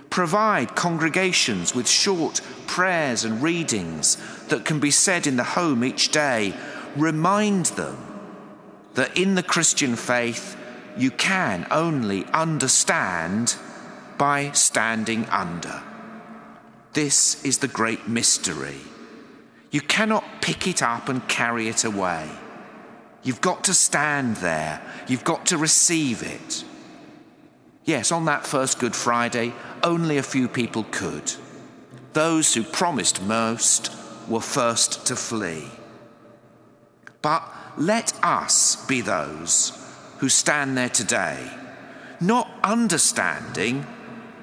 [0.10, 4.18] Provide congregations with short prayers and readings
[4.50, 6.54] that can be said in the home each day.
[6.96, 7.98] Remind them
[8.94, 10.58] that in the Christian faith,
[10.98, 13.56] you can only understand
[14.18, 15.84] by standing under.
[16.94, 18.78] This is the great mystery.
[19.72, 22.30] You cannot pick it up and carry it away.
[23.24, 24.82] You've got to stand there.
[25.08, 26.64] You've got to receive it.
[27.84, 31.34] Yes, on that first Good Friday, only a few people could.
[32.14, 33.92] Those who promised most
[34.30, 35.66] were first to flee.
[37.22, 37.44] But
[37.78, 39.72] let us be those
[40.20, 41.52] who stand there today,
[42.20, 43.86] not understanding,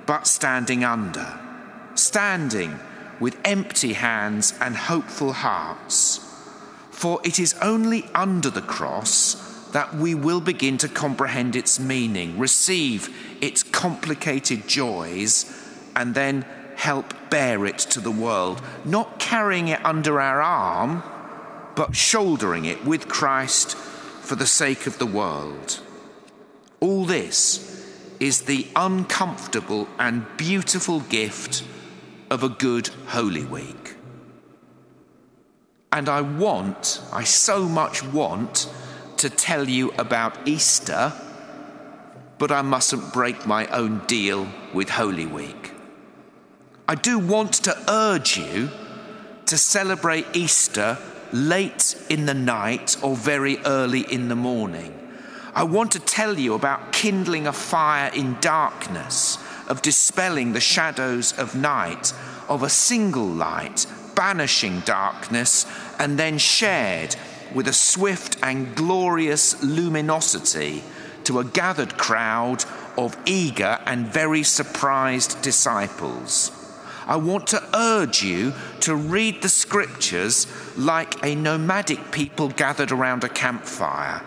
[0.07, 1.39] but standing under,
[1.95, 2.79] standing
[3.21, 6.29] with empty hands and hopeful hearts.
[6.91, 12.39] For it is only under the cross that we will begin to comprehend its meaning,
[12.39, 13.09] receive
[13.41, 15.47] its complicated joys,
[15.97, 16.45] and then
[16.77, 21.03] help bear it to the world, not carrying it under our arm,
[21.75, 25.81] but shouldering it with Christ for the sake of the world.
[26.81, 27.69] All this
[28.21, 31.65] is the uncomfortable and beautiful gift
[32.31, 33.97] of a good Holy Week.
[35.91, 38.73] And I want, I so much want,
[39.19, 41.13] to tell you about Easter,
[42.39, 45.72] but I mustn't break my own deal with Holy Week.
[46.93, 48.69] I do want to urge you
[49.47, 50.99] to celebrate Easter
[51.33, 54.93] late in the night or very early in the morning.
[55.55, 59.39] I want to tell you about kindling a fire in darkness,
[59.69, 62.13] of dispelling the shadows of night,
[62.47, 65.65] of a single light, banishing darkness,
[65.99, 67.17] and then shared
[67.55, 70.85] with a swift and glorious luminosity
[71.25, 72.67] to a gathered crowd
[72.99, 76.59] of eager and very surprised disciples.
[77.07, 80.47] I want to urge you to read the scriptures
[80.77, 84.23] like a nomadic people gathered around a campfire.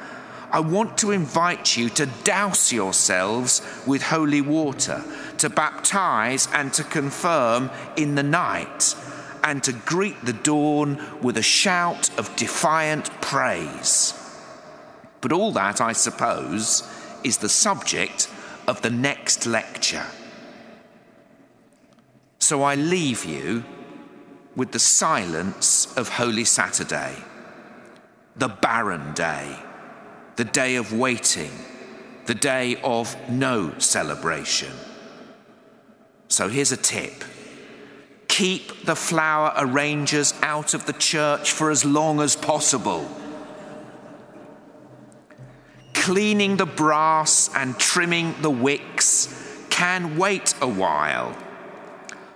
[0.51, 5.03] I want to invite you to douse yourselves with holy water,
[5.39, 8.95] to baptize and to confirm in the night,
[9.43, 14.13] and to greet the dawn with a shout of defiant praise.
[15.21, 16.89] But all that, I suppose,
[17.23, 18.29] is the subject
[18.67, 20.05] of the next lecture.
[22.45, 23.63] So I leave you
[24.55, 27.15] with the silence of Holy Saturday,
[28.35, 29.57] the barren day,
[30.35, 31.49] the day of waiting,
[32.27, 34.71] the day of no celebration.
[36.27, 37.23] So here's a tip
[38.27, 43.09] keep the flower arrangers out of the church for as long as possible.
[45.95, 51.35] Cleaning the brass and trimming the wicks can wait a while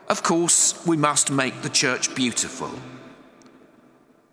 [0.09, 2.71] of course, we must make the church beautiful.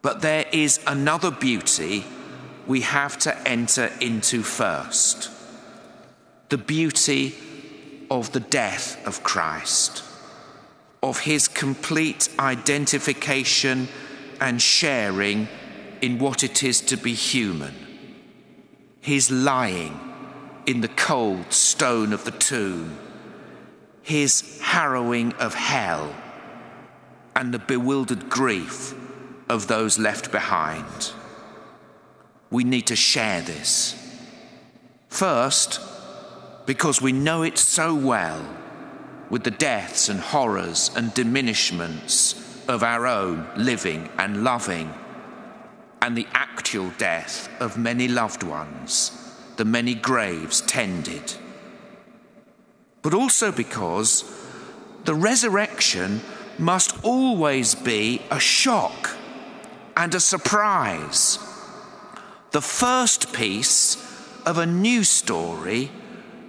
[0.01, 2.05] But there is another beauty
[2.67, 5.31] we have to enter into first.
[6.49, 7.35] The beauty
[8.11, 10.03] of the death of Christ,
[11.03, 13.89] of his complete identification
[14.41, 15.49] and sharing
[16.01, 17.75] in what it is to be human,
[19.01, 20.01] his lying
[20.67, 22.99] in the cold stone of the tomb
[24.07, 26.15] his harrowing of hell
[27.35, 28.95] and the bewildered grief
[29.49, 31.13] of those left behind.
[32.49, 34.01] We need to share this.
[35.09, 35.81] First,
[36.67, 38.49] because we know it so well
[39.29, 44.95] with the deaths and horrors and diminishments of our own living and loving,
[46.01, 49.11] and the actual death of many loved ones,
[49.57, 51.35] the many graves tended
[53.07, 54.25] but also because
[55.05, 56.21] the resurrection
[56.59, 59.17] must always be a shock
[59.97, 61.39] and a surprise.
[62.51, 63.95] The first piece
[64.45, 65.93] of a new story,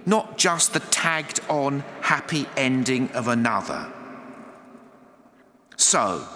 [0.04, 3.92] not just the tagged on happy ending of another.
[5.76, 6.26] So,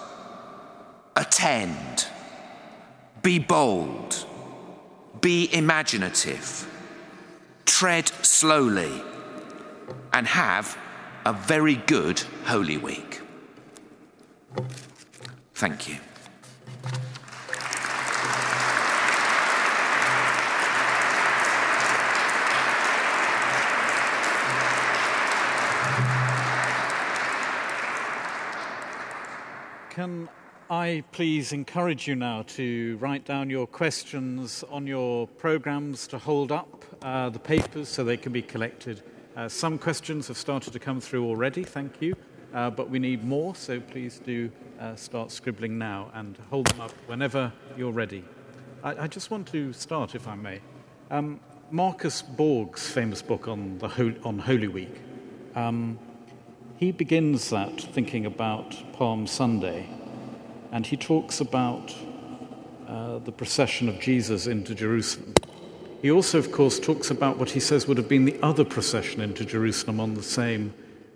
[1.17, 2.07] attend,
[3.21, 4.25] be bold,
[5.19, 6.65] be imaginative,
[7.65, 9.03] tread slowly
[10.13, 10.77] and have
[11.25, 13.21] a very good Holy Week.
[15.55, 15.97] Thank you.
[29.89, 30.27] Can
[30.69, 36.51] I please encourage you now to write down your questions on your programs to hold
[36.51, 39.03] up uh, the papers so they can be collected
[39.35, 42.15] uh, some questions have started to come through already, thank you,
[42.53, 46.81] uh, but we need more, so please do uh, start scribbling now and hold them
[46.81, 48.23] up whenever you're ready.
[48.83, 50.59] I, I just want to start, if I may.
[51.09, 51.39] Um,
[51.71, 55.01] Marcus Borg's famous book on, the on Holy Week,
[55.55, 55.97] um,
[56.77, 59.89] he begins that thinking about Palm Sunday,
[60.71, 61.95] and he talks about
[62.87, 65.33] uh, the procession of Jesus into Jerusalem.
[66.03, 69.21] He also, of course, talks about what he says would have been the other procession
[69.21, 70.73] into Jerusalem on the same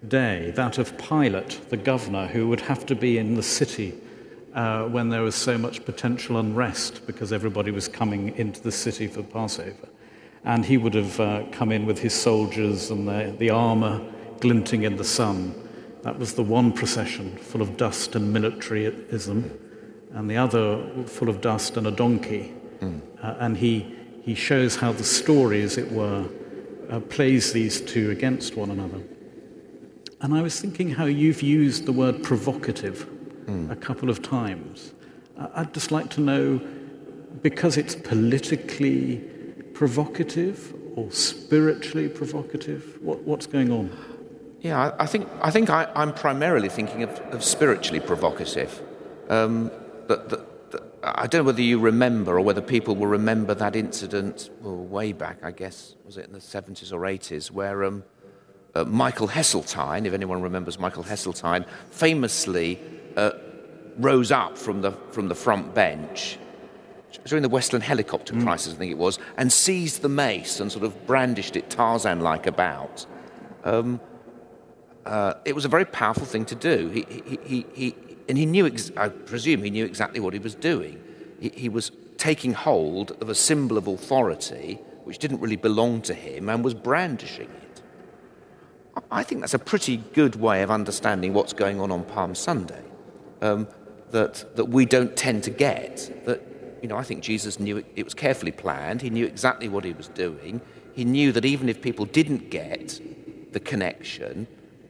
[0.08, 3.94] day, that of Pilate, the governor, who would have to be in the city
[4.54, 9.08] uh, when there was so much potential unrest because everybody was coming into the city
[9.08, 9.90] for Passover.
[10.46, 14.02] And he would have uh, come in with his soldiers and the, the armor
[14.40, 15.54] glinting in the sun.
[16.04, 19.52] That was the one procession full of dust and militaryism,
[20.14, 22.54] and the other full of dust and a donkey.
[22.80, 23.02] Mm.
[23.22, 23.97] Uh, and he
[24.28, 26.28] he shows how the story, as it were,
[26.92, 29.02] uh, plays these two against one another.
[30.20, 33.08] And I was thinking how you've used the word provocative
[33.46, 33.72] mm.
[33.72, 34.94] a couple of times.
[35.56, 36.60] I'd just like to know
[37.42, 39.24] because it's politically
[39.74, 42.98] provocative or spiritually provocative?
[43.02, 43.96] What, what's going on?
[44.60, 48.82] Yeah, I think, I think I, am primarily thinking of, of spiritually provocative.
[49.30, 49.72] Um,
[50.08, 50.46] but the,
[51.16, 55.14] I don't know whether you remember or whether people will remember that incident well, way
[55.14, 58.04] back, I guess, was it in the 70s or 80s, where um,
[58.76, 62.80] uh, Michael Heseltine, if anyone remembers Michael Heseltine, famously
[63.16, 63.32] uh,
[63.98, 66.38] rose up from the, from the front bench
[67.26, 68.44] during the Westland helicopter mm.
[68.44, 72.22] crisis, I think it was, and seized the mace and sort of brandished it Tarzan
[72.22, 73.06] like about.
[73.64, 74.00] Um,
[75.06, 76.90] uh, it was a very powerful thing to do.
[76.90, 77.06] He,
[77.44, 77.96] he, he,
[78.28, 81.02] and he knew, I presume, he knew exactly what he was doing.
[81.40, 86.14] He, he was taking hold of a symbol of authority which didn't really belong to
[86.14, 87.82] him and was brandishing it.
[89.10, 92.84] I think that's a pretty good way of understanding what's going on on Palm Sunday.
[93.42, 93.68] Um,
[94.12, 96.24] that, that we don't tend to get.
[96.26, 96.42] That,
[96.82, 99.02] you know, I think Jesus knew it, it was carefully planned.
[99.02, 100.62] He knew exactly what he was doing.
[100.94, 103.00] He knew that even if people didn't get
[103.52, 104.48] the connection,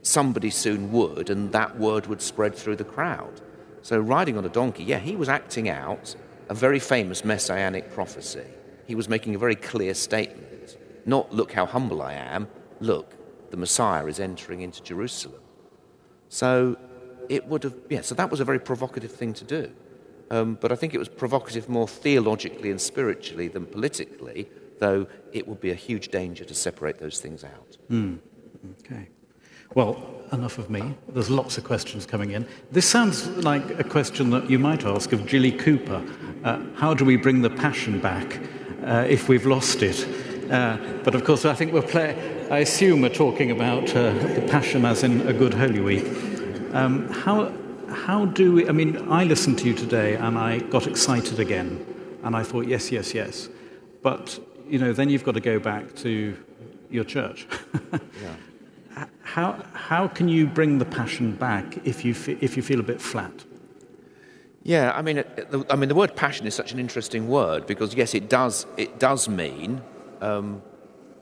[0.08, 3.42] somebody soon would, and that word would spread through the crowd.
[3.82, 6.16] So, riding on a donkey, yeah, he was acting out
[6.50, 8.46] a very famous messianic prophecy.
[8.86, 10.78] He was making a very clear statement.
[11.06, 12.48] Not, look how humble I am,
[12.80, 13.14] look,
[13.52, 15.42] the Messiah is entering into Jerusalem.
[16.30, 16.78] So,
[17.30, 19.72] it would have, yeah, so that was a very provocative thing to do.
[20.30, 24.50] Um, but I think it was provocative more theologically and spiritually than politically,
[24.80, 27.78] though it would be a huge danger to separate those things out.
[27.90, 28.20] Mm.
[28.82, 29.08] Okay.
[29.76, 30.96] Well, enough of me.
[31.10, 32.48] There's lots of questions coming in.
[32.72, 36.04] This sounds like a question that you might ask of Jilly Cooper.
[36.44, 38.40] Uh, how do we bring the passion back
[38.84, 40.08] uh, if we've lost it?
[40.52, 44.46] Uh, but of course, I think we're play- I assume we're talking about uh, the
[44.50, 46.06] passion as in a good Holy Week.
[46.74, 47.52] Um, how,
[47.90, 51.86] how do we, I mean, I listened to you today and I got excited again.
[52.24, 53.50] And I thought, yes, yes, yes.
[54.02, 56.38] But, you know, then you've got to go back to
[56.90, 57.48] your church.
[57.94, 58.36] yeah
[59.38, 63.00] how, how can you bring the passion back if you, if you feel a bit
[63.00, 63.46] flat?
[64.64, 65.24] Yeah, I mean,
[65.70, 68.98] I mean, the word passion is such an interesting word because yes, it does it
[68.98, 69.84] does mean
[70.22, 70.64] um,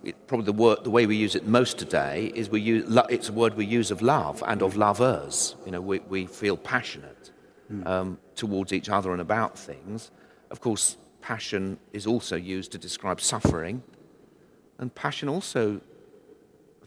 [0.01, 3.28] it, probably the word the way we use it most today is we use it's
[3.28, 5.57] a word we use of love and of lovers.
[5.66, 7.32] You know, we, we feel passionate
[7.70, 7.86] mm.
[7.86, 10.09] um, towards each other and about things.
[10.51, 13.84] Of course, passion is also used to describe suffering,
[14.80, 15.82] and passion also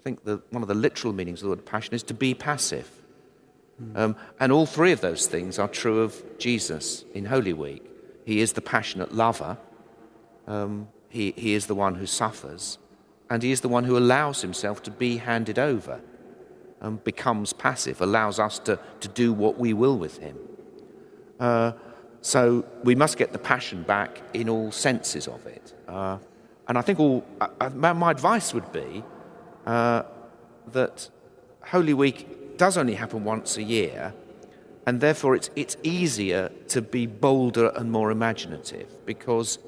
[0.08, 2.88] think the, one of the literal meanings of the word passion is to be passive.
[3.82, 3.96] Mm.
[3.98, 7.84] Um, and all three of those things are true of Jesus in Holy Week.
[8.24, 9.58] He is the passionate lover,
[10.46, 12.78] um, he, he is the one who suffers,
[13.28, 16.00] and he is the one who allows himself to be handed over,
[16.80, 20.36] and becomes passive, allows us to, to do what we will with him.
[21.38, 21.72] Uh,
[22.22, 25.74] so we must get the passion back in all senses of it.
[25.86, 26.16] Uh,
[26.66, 29.02] and I think all, uh, my advice would be
[29.68, 30.02] uh,
[30.72, 31.10] that
[31.62, 34.14] Holy Week does only happen once a year,
[34.86, 39.58] and therefore it's, it's easier to be bolder and more imaginative because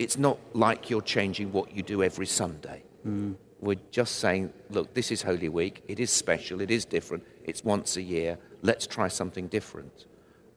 [0.00, 2.82] it's not like you're changing what you do every Sunday.
[3.06, 3.36] Mm.
[3.60, 7.62] We're just saying, look, this is Holy Week, it is special, it is different, it's
[7.64, 10.06] once a year, let's try something different.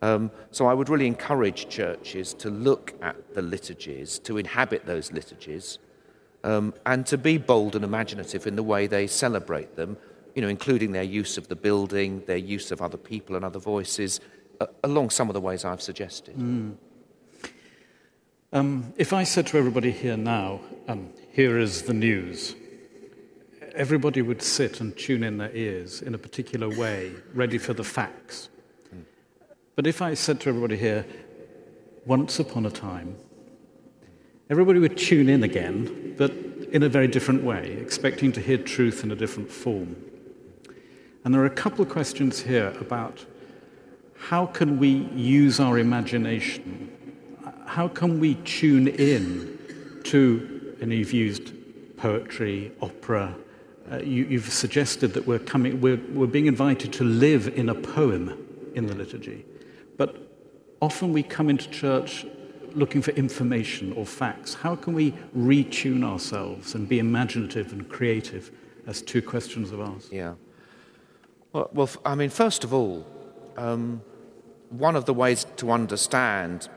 [0.02, 5.12] Um, so I would really encourage churches to look at the liturgies, to inhabit those
[5.12, 5.78] liturgies,
[6.44, 9.98] um, and to be bold and imaginative in the way they celebrate them,
[10.36, 13.60] you know, including their use of the building, their use of other people and other
[13.60, 14.20] voices,
[14.60, 16.36] uh, along some of the ways I've suggested.
[16.36, 16.76] Mm.
[18.54, 22.56] Um, if I said to everybody here now, um, here is the news,
[23.74, 27.84] everybody would sit and tune in their ears in a particular way, ready for the
[27.84, 28.50] facts.
[28.94, 29.04] Mm.
[29.76, 31.06] But if I said to everybody here,
[32.06, 33.16] once upon a time,
[34.52, 36.32] everybody would tune in again, but
[36.74, 39.96] in a very different way, expecting to hear truth in a different form.
[41.24, 43.26] And there are a couple of questions here about
[44.18, 46.92] how can we use our imagination?
[47.66, 49.58] How can we tune in
[50.04, 51.54] to, and you've used
[51.96, 53.34] poetry, opera,
[53.90, 57.76] uh, you, have suggested that we're, coming, we're, we're being invited to live in a
[57.76, 58.38] poem
[58.76, 59.46] in the liturgy.
[59.96, 60.16] But
[60.82, 62.26] often we come into church
[62.76, 64.54] looking for information or facts?
[64.54, 68.52] How can we retune ourselves and be imaginative and creative?
[68.88, 70.10] As two questions of ours.
[70.12, 70.34] Yeah.
[71.54, 73.06] Well, well I mean, first of all,
[73.56, 74.02] um,
[74.70, 76.68] one of the ways to understand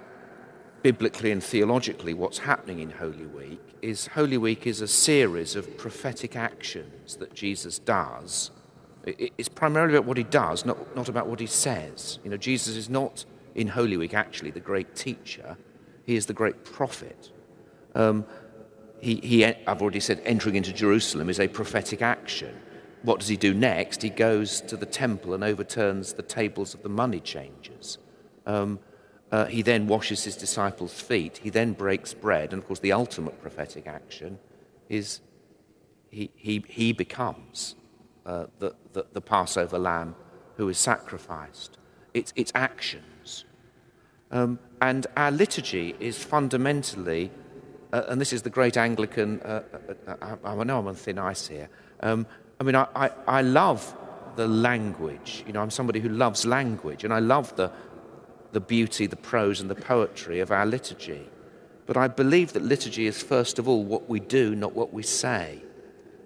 [0.83, 5.79] biblically and theologically what's happening in Holy Week is Holy Week is a series of
[5.79, 8.51] prophetic actions that Jesus does.
[9.07, 12.19] It's primarily about what he does, not, not about what he says.
[12.25, 13.25] You know, Jesus is not
[13.55, 15.57] in Holy Week actually the great teacher.
[16.05, 17.31] He is the great prophet.
[17.95, 18.27] Um,
[19.01, 22.55] he, he, I've already said entering into Jerusalem is a prophetic action.
[23.03, 24.03] What does he do next?
[24.03, 27.99] He goes to the temple and overturns the tables of the money changers.
[28.47, 28.79] Um,
[29.31, 31.39] uh, he then washes his disciples' feet.
[31.39, 32.53] He then breaks bread.
[32.53, 34.39] And of course, the ultimate prophetic action
[34.89, 35.21] is
[36.11, 37.75] he, he, he becomes
[38.25, 40.15] uh, the, the, the, Passover lamb
[40.57, 41.77] who is sacrificed.
[42.15, 43.05] It's, it's actions.
[44.35, 47.31] Um, and our liturgy is fundamentally,
[47.93, 50.97] uh, and this is the great Anglican, uh, uh, uh I, I, know I'm on
[50.97, 51.71] thin ice here.
[52.01, 52.27] Um,
[52.61, 53.97] I mean, I, I, I love
[54.35, 55.45] the language.
[55.47, 57.71] You know, I'm somebody who loves language, and I love the,
[58.51, 61.29] the beauty, the prose, and the poetry of our liturgy.
[61.87, 65.05] But I believe that liturgy is first of all what we do, not what we
[65.05, 65.63] say.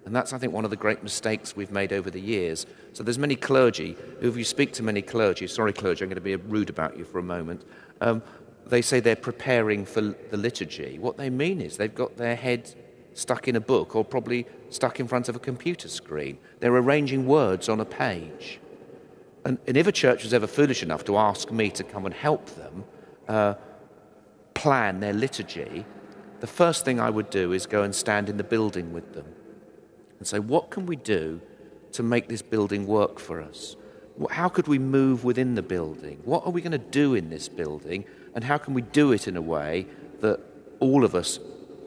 [0.08, 2.64] And that's, I think, one of the great mistakes we've made over the years.
[2.94, 6.14] So there's many clergy who, if you speak to many clergy, sorry, clergy, I'm going
[6.14, 7.66] to be rude about you for a moment,
[8.00, 8.22] um,
[8.66, 10.98] they say they're preparing for the liturgy.
[10.98, 12.74] What they mean is they've got their head
[13.14, 16.38] stuck in a book or probably stuck in front of a computer screen.
[16.60, 18.60] They're arranging words on a page.
[19.44, 22.14] And, and if a church was ever foolish enough to ask me to come and
[22.14, 22.84] help them
[23.26, 23.54] uh,
[24.54, 25.84] plan their liturgy,
[26.40, 29.26] the first thing I would do is go and stand in the building with them
[30.18, 31.40] and say, What can we do
[31.92, 33.76] to make this building work for us?
[34.30, 36.20] How could we move within the building?
[36.24, 38.04] What are we going to do in this building?
[38.34, 39.86] And how can we do it in a way
[40.20, 40.40] that
[40.80, 41.38] all of us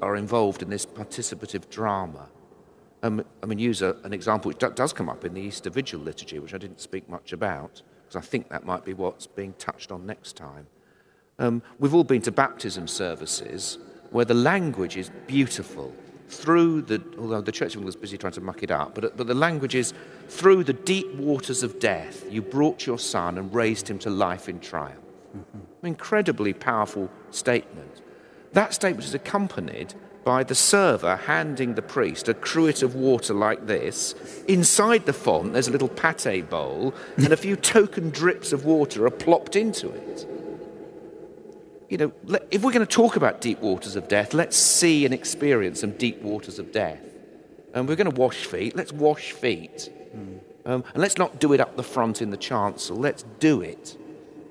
[0.02, 2.28] are involved in this participative drama?
[3.04, 6.00] Um, I mean, use a, an example which does come up in the Easter Vigil
[6.00, 9.54] liturgy, which I didn't speak much about, because I think that might be what's being
[9.54, 10.68] touched on next time.
[11.40, 13.78] Um, we've all been to baptism services
[14.12, 15.94] where the language is beautiful
[16.32, 19.18] through the, although the Church of England is busy trying to muck it up, but,
[19.18, 19.94] but the language is
[20.30, 24.48] through the deep waters of death, you brought your son and raised him to life
[24.48, 25.00] in triumph.
[25.38, 25.86] Mm-hmm.
[25.86, 28.02] Incredibly powerful statement.
[28.54, 33.66] That statement is accompanied by the server handing the priest a cruet of water like
[33.66, 34.14] this.
[34.48, 39.06] Inside the font, there's a little pate bowl, and a few token drips of water
[39.06, 40.28] are plopped into it
[41.92, 42.12] you know,
[42.52, 45.92] if we're going to talk about deep waters of death, let's see and experience some
[45.92, 47.04] deep waters of death.
[47.74, 49.92] And we're going to wash feet, let's wash feet.
[50.16, 50.40] Mm.
[50.66, 53.98] Um, and let's not do it up the front in the chancel, let's do it.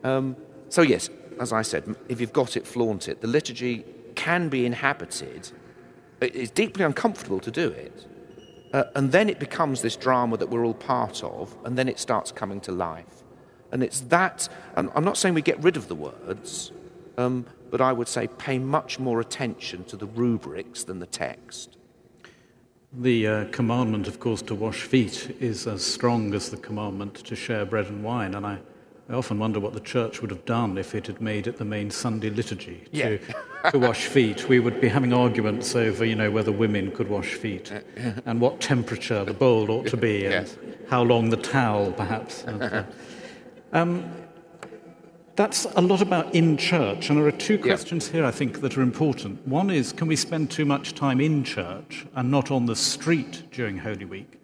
[0.05, 0.37] Um,
[0.69, 1.09] so, yes,
[1.41, 3.23] as I said, if you've got it, flaunt it.
[3.23, 3.87] The liturgy
[4.17, 5.51] can be inhabited,
[6.21, 8.07] it's deeply uncomfortable to do it.
[8.75, 11.99] Uh, and then it becomes this drama that we're all part of, and then it
[11.99, 13.25] starts coming to life.
[13.73, 16.73] And it's that, I'm not saying we get rid of the words,
[17.17, 21.77] um, but I would say pay much more attention to the rubrics than the text.
[22.93, 27.37] The uh, commandment, of course, to wash feet is as strong as the commandment to
[27.37, 28.35] share bread and wine.
[28.35, 28.59] And I,
[29.09, 31.65] I often wonder what the church would have done if it had made it the
[31.65, 33.71] main Sunday liturgy to, yeah.
[33.71, 34.49] to wash feet.
[34.49, 37.73] We would be having arguments over, you know, whether women could wash feet
[38.27, 40.57] and what temperature the bowl ought to be and yes.
[40.89, 42.45] how long the towel, perhaps.
[43.73, 44.11] um,
[45.41, 48.13] that's a lot about in church, and there are two questions yeah.
[48.13, 49.49] here I think that are important.
[49.49, 53.45] One is can we spend too much time in church and not on the street
[53.51, 54.39] during Holy Week?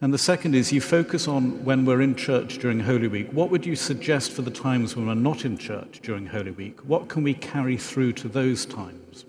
[0.00, 3.30] And the second is you focus on when we're in church during Holy Week.
[3.30, 6.80] What would you suggest for the times when we're not in church during Holy Week?
[6.80, 9.26] What can we carry through to those times?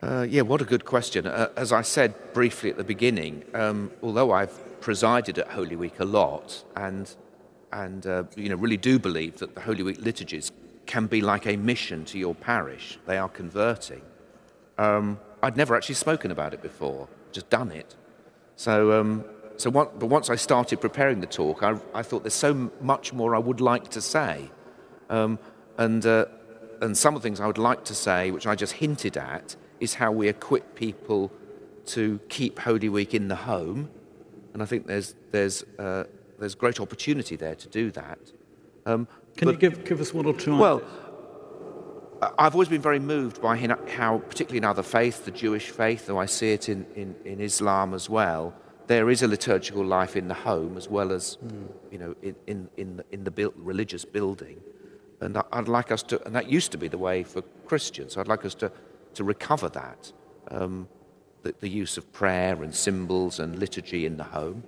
[0.00, 1.26] Uh, yeah, what a good question.
[1.26, 5.98] Uh, as I said briefly at the beginning, um, although I've presided at Holy Week
[5.98, 7.12] a lot and
[7.72, 10.50] and uh, you know, really do believe that the Holy Week liturgies
[10.86, 12.98] can be like a mission to your parish.
[13.06, 14.02] They are converting.
[14.78, 17.94] Um, I'd never actually spoken about it before, just done it.
[18.56, 19.24] So, um,
[19.56, 23.12] so what, but once I started preparing the talk, I, I, thought there's so much
[23.12, 24.50] more I would like to say.
[25.10, 25.38] Um,
[25.76, 26.26] and, uh,
[26.80, 29.56] and some of the things I would like to say, which I just hinted at,
[29.80, 31.30] is how we equip people
[31.86, 33.90] to keep Holy Week in the home.
[34.54, 36.04] And I think there's, there's uh,
[36.38, 38.18] there's great opportunity there to do that.
[38.86, 40.56] Um, Can but, you give, give us one or two?
[40.56, 40.82] Well,
[42.38, 46.18] I've always been very moved by how, particularly in other faiths, the Jewish faith, though
[46.18, 48.54] I see it in, in, in Islam as well,
[48.88, 51.68] there is a liturgical life in the home as well as mm.
[51.92, 54.60] you know in, in, in the, in the build, religious building.
[55.20, 58.16] And I'd like us to, and that used to be the way for Christians.
[58.16, 58.70] I'd like us to,
[59.14, 60.12] to recover that,
[60.50, 60.88] um,
[61.42, 64.62] the, the use of prayer and symbols and liturgy in the home.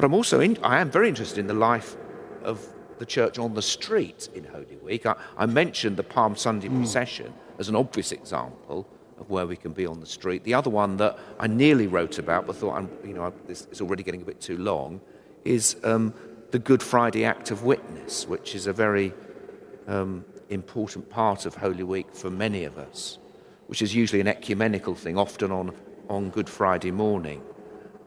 [0.00, 1.94] But I'm also in, I am very interested in the life
[2.42, 2.66] of
[2.98, 5.04] the church on the street in Holy Week.
[5.04, 6.78] I, I mentioned the Palm Sunday mm.
[6.78, 8.88] procession as an obvious example
[9.18, 10.42] of where we can be on the street.
[10.44, 13.82] The other one that I nearly wrote about, but thought I'm, you know, this is
[13.82, 15.02] already getting a bit too long,
[15.44, 16.14] is um,
[16.50, 19.12] the Good Friday Act of Witness, which is a very
[19.86, 23.18] um, important part of Holy Week for many of us,
[23.66, 25.74] which is usually an ecumenical thing, often on,
[26.08, 27.42] on Good Friday morning.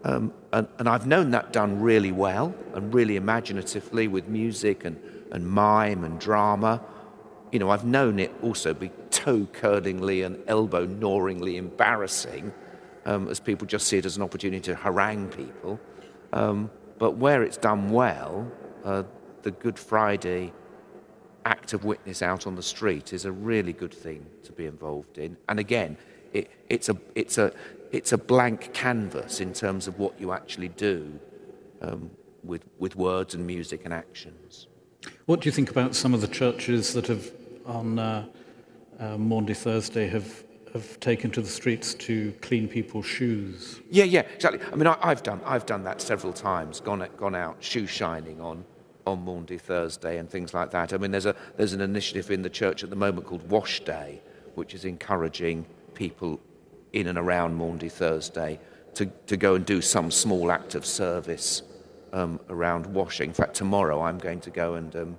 [0.05, 4.99] Um, and, and, I've known that done really well and really imaginatively with music and,
[5.31, 6.81] and mime and drama.
[7.53, 12.51] You know, I've known it also be toe curlingly and elbow gnawingly embarrassing
[13.05, 15.79] um, as people just see it as an opportunity to harangue people.
[16.33, 18.51] Um, but where it's done well,
[18.83, 19.03] uh,
[19.43, 20.51] the Good Friday
[21.45, 25.17] act of witness out on the street is a really good thing to be involved
[25.17, 25.37] in.
[25.49, 25.97] And again,
[26.31, 27.53] it, it's, a, it's, a,
[27.93, 31.19] it's a blank canvas in terms of what you actually do
[31.81, 32.09] um,
[32.43, 34.67] with, with words and music and actions.
[35.27, 37.31] What do you think about some of the churches that have,
[37.65, 38.25] on uh,
[38.99, 43.79] uh, Maundy Thursday, have have taken to the streets to clean people's shoes.
[43.91, 44.59] Yeah, yeah, exactly.
[44.71, 46.79] I mean, I, have done I've done that several times.
[46.79, 48.65] Gone gone out shoe shining on
[49.05, 50.91] on Maundy Thursday and things like that.
[50.91, 53.81] I mean, there's a there's an initiative in the church at the moment called Wash
[53.81, 54.19] Day,
[54.55, 56.39] which is encouraging people
[56.93, 58.59] in and around Maundy Thursday
[58.95, 61.63] to to go and do some small act of service
[62.13, 63.29] um, around washing.
[63.29, 65.17] In fact, tomorrow I'm going to go and um,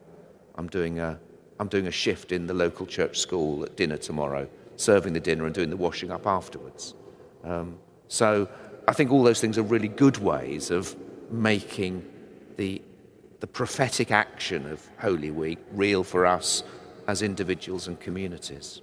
[0.54, 1.18] I'm doing a
[1.60, 5.46] I'm doing a shift in the local church school at dinner tomorrow serving the dinner
[5.46, 6.94] and doing the washing up afterwards.
[7.42, 8.48] Um, so
[8.88, 10.96] I think all those things are really good ways of
[11.30, 12.04] making
[12.56, 12.82] the,
[13.40, 16.62] the prophetic action of Holy Week real for us
[17.06, 18.80] as individuals and communities.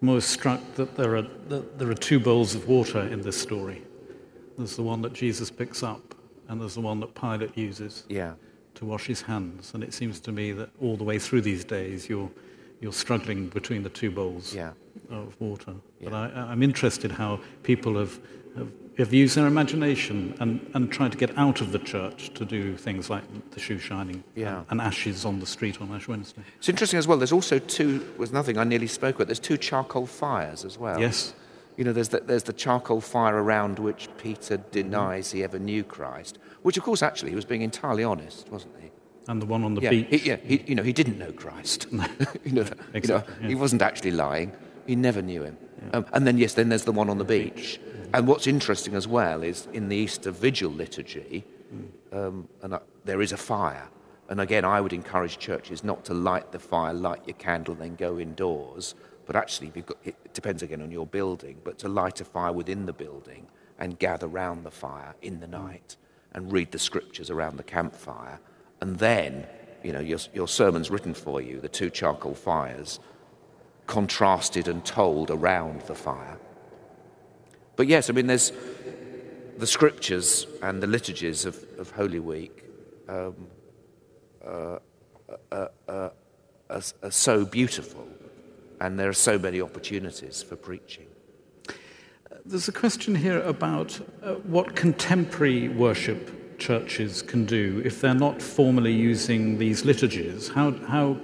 [0.00, 3.40] I'm always struck that there are, that there are two bowls of water in this
[3.40, 3.82] story.
[4.58, 6.14] There's the one that Jesus picks up,
[6.48, 8.34] and there's the one that Pilate uses yeah.
[8.74, 9.72] to wash his hands.
[9.74, 12.30] And it seems to me that all the way through these days, you're,
[12.80, 14.54] you're struggling between the two bowls.
[14.54, 14.72] Yeah
[15.10, 15.74] of water.
[16.00, 16.10] Yeah.
[16.10, 18.18] But I, am interested how people have,
[18.56, 18.68] have,
[18.98, 22.76] have, used their imagination and, and tried to get out of the church to do
[22.76, 24.58] things like the shoe shining yeah.
[24.58, 26.42] and, and, ashes on the street on Ash Wednesday.
[26.58, 27.18] It's interesting as well.
[27.18, 31.00] There's also two, was nothing I nearly spoke about, there's two charcoal fires as well.
[31.00, 31.34] Yes.
[31.76, 35.84] You know, there's the, there's the charcoal fire around which Peter denies he ever knew
[35.84, 38.90] Christ, which, of course, actually, he was being entirely honest, wasn't he?
[39.28, 40.06] And the one on the yeah, beach.
[40.08, 41.86] He, yeah, he, you know, he didn't know Christ.
[42.44, 42.62] you know,
[42.94, 43.48] exactly, you know yeah.
[43.48, 44.52] he wasn't actually lying.
[44.86, 45.58] He never knew him.
[45.82, 45.98] Yeah.
[45.98, 47.78] Um, and then, yes, then there's the one on the beach.
[48.16, 51.44] And what's interesting as well is in the Easter Vigil liturgy,
[52.12, 53.90] um, and uh, there is a fire.
[54.30, 57.94] And again, I would encourage churches not to light the fire, light your candle, then
[57.94, 58.94] go indoors.
[59.26, 62.86] But actually, got, it depends again on your building, but to light a fire within
[62.86, 63.48] the building
[63.78, 65.96] and gather round the fire in the night
[66.32, 68.40] and read the scriptures around the campfire.
[68.80, 69.46] And then,
[69.82, 72.98] you know, your, your sermon's written for you, the two charcoal fires,
[73.86, 76.38] contrasted and told around the fire.
[77.76, 78.52] But yes, I mean, there's
[79.58, 82.64] the scriptures and the liturgies of, of Holy Week
[83.08, 83.46] um,
[84.44, 84.78] uh,
[85.52, 86.10] uh, uh,
[86.70, 88.06] are, are so beautiful,
[88.80, 91.06] and there are so many opportunities for preaching.
[92.44, 98.40] There's a question here about uh, what contemporary worship churches can do if they're not
[98.40, 100.48] formally using these liturgies.
[100.48, 101.18] How, how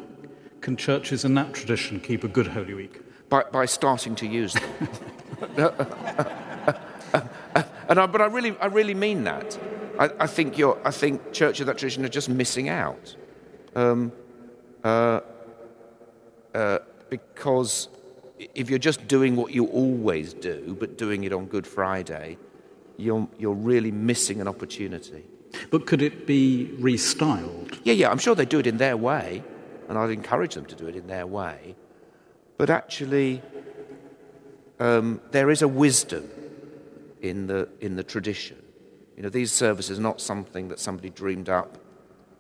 [0.61, 3.01] can churches in that tradition keep a good Holy Week?
[3.29, 6.29] By, by starting to use them.
[7.93, 9.59] and I, but I really, I really mean that.
[9.99, 13.14] I, I, think you're, I think churches of that tradition are just missing out.
[13.76, 14.12] Um,
[14.82, 15.20] uh,
[16.55, 16.78] uh,
[17.11, 17.90] because
[18.55, 22.38] if you're just doing what you always do, but doing it on Good Friday,
[22.97, 25.26] you're, you're really missing an opportunity.
[25.70, 27.78] But could it be restyled?
[27.84, 29.45] Yeah, yeah, I'm sure they do it in their way
[29.90, 31.76] and I'd encourage them to do it in their way.
[32.57, 33.43] But actually,
[34.80, 36.30] um, there is a wisdom
[37.23, 38.62] in the, in the tradition.
[39.16, 41.79] You know, these services are not something that somebody dreamed up,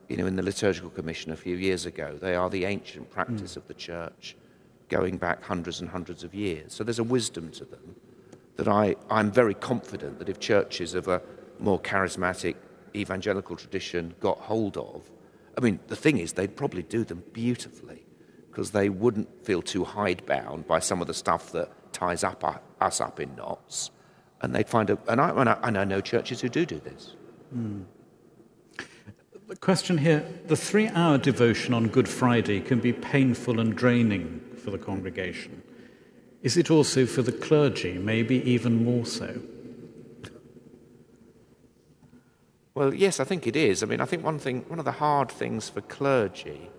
[0.08, 2.18] you know, in the liturgical commission a few years ago.
[2.20, 3.56] They are the ancient practice mm.
[3.58, 4.36] of the church,
[4.88, 6.74] going back hundreds and hundreds of years.
[6.74, 7.96] So there's a wisdom to them
[8.56, 11.22] that I, I'm very confident that if churches of a
[11.58, 12.56] more charismatic
[12.94, 15.10] evangelical tradition got hold of,
[15.56, 18.04] I mean, the thing is, they'd probably do them beautifully
[18.50, 22.54] because they wouldn't feel too hidebound by some of the stuff that ties up uh,
[22.80, 23.90] us up in knots.
[24.42, 26.80] And they'd find a, and I, and I, and I know churches who do do
[26.80, 27.14] this.
[27.56, 27.84] Mm.
[29.48, 34.40] The question here the three hour devotion on Good Friday can be painful and draining
[34.56, 35.62] for the congregation.
[36.42, 39.40] Is it also for the clergy, maybe even more so?
[42.74, 43.82] Well, yes, I think it is.
[43.82, 46.70] I mean, I think one thing, one of the hard things for clergy,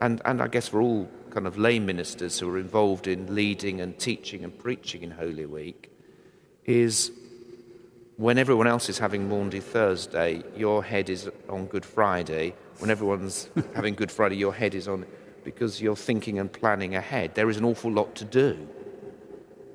[0.00, 3.80] and, and I guess for all kind of lay ministers who are involved in leading
[3.80, 5.95] and teaching and preaching in Holy Week,
[6.66, 7.12] is
[8.16, 12.54] when everyone else is having Maundy Thursday, your head is on Good Friday.
[12.78, 15.06] When everyone's having Good Friday, your head is on
[15.44, 17.36] because you're thinking and planning ahead.
[17.36, 18.68] There is an awful lot to do.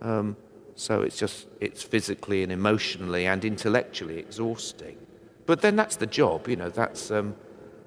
[0.02, 0.36] Um,
[0.76, 4.98] so it's just, it's physically and emotionally and intellectually exhausting.
[5.46, 7.36] But then that's the job, you know, that's, um,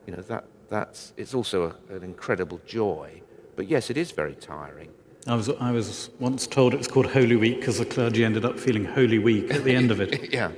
[0.07, 3.21] you know, that, that's, it's also a, an incredible joy.
[3.55, 4.91] But yes, it is very tiring.
[5.27, 8.45] I was, I was once told it was called Holy Week because the clergy ended
[8.45, 10.33] up feeling Holy Week at the end of it.
[10.33, 10.51] yeah,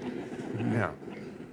[0.58, 0.90] yeah,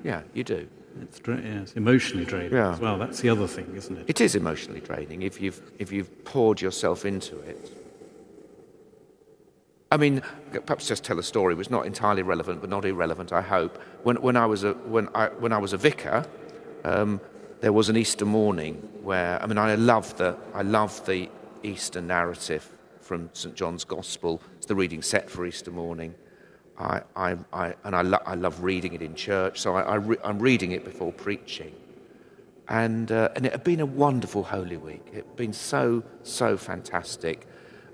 [0.03, 0.67] yeah, you do.
[1.01, 2.73] It's, dra- yeah, it's emotionally draining Yeah.
[2.73, 2.97] as well.
[2.97, 4.05] That's the other thing, isn't it?
[4.07, 7.71] It is emotionally draining if you've, if you've poured yourself into it.
[9.91, 10.23] I mean,
[10.65, 11.53] perhaps just tell a story.
[11.53, 13.79] It was not entirely relevant, but not irrelevant, I hope.
[14.01, 16.25] When, when, I, was a, when, I, when I was a vicar,
[16.83, 17.21] um,
[17.61, 21.29] there was an Easter morning where, I mean, I love the, I love the
[21.61, 22.67] Easter narrative
[23.13, 23.53] from St.
[23.53, 24.41] John's Gospel.
[24.57, 26.15] It's the reading set for Easter morning.
[26.79, 29.95] I, I, I, and I, lo- I love reading it in church, so I, I
[29.97, 31.75] re- I'm reading it before preaching.
[32.69, 35.05] And, uh, and it had been a wonderful Holy Week.
[35.11, 37.45] It had been so, so fantastic.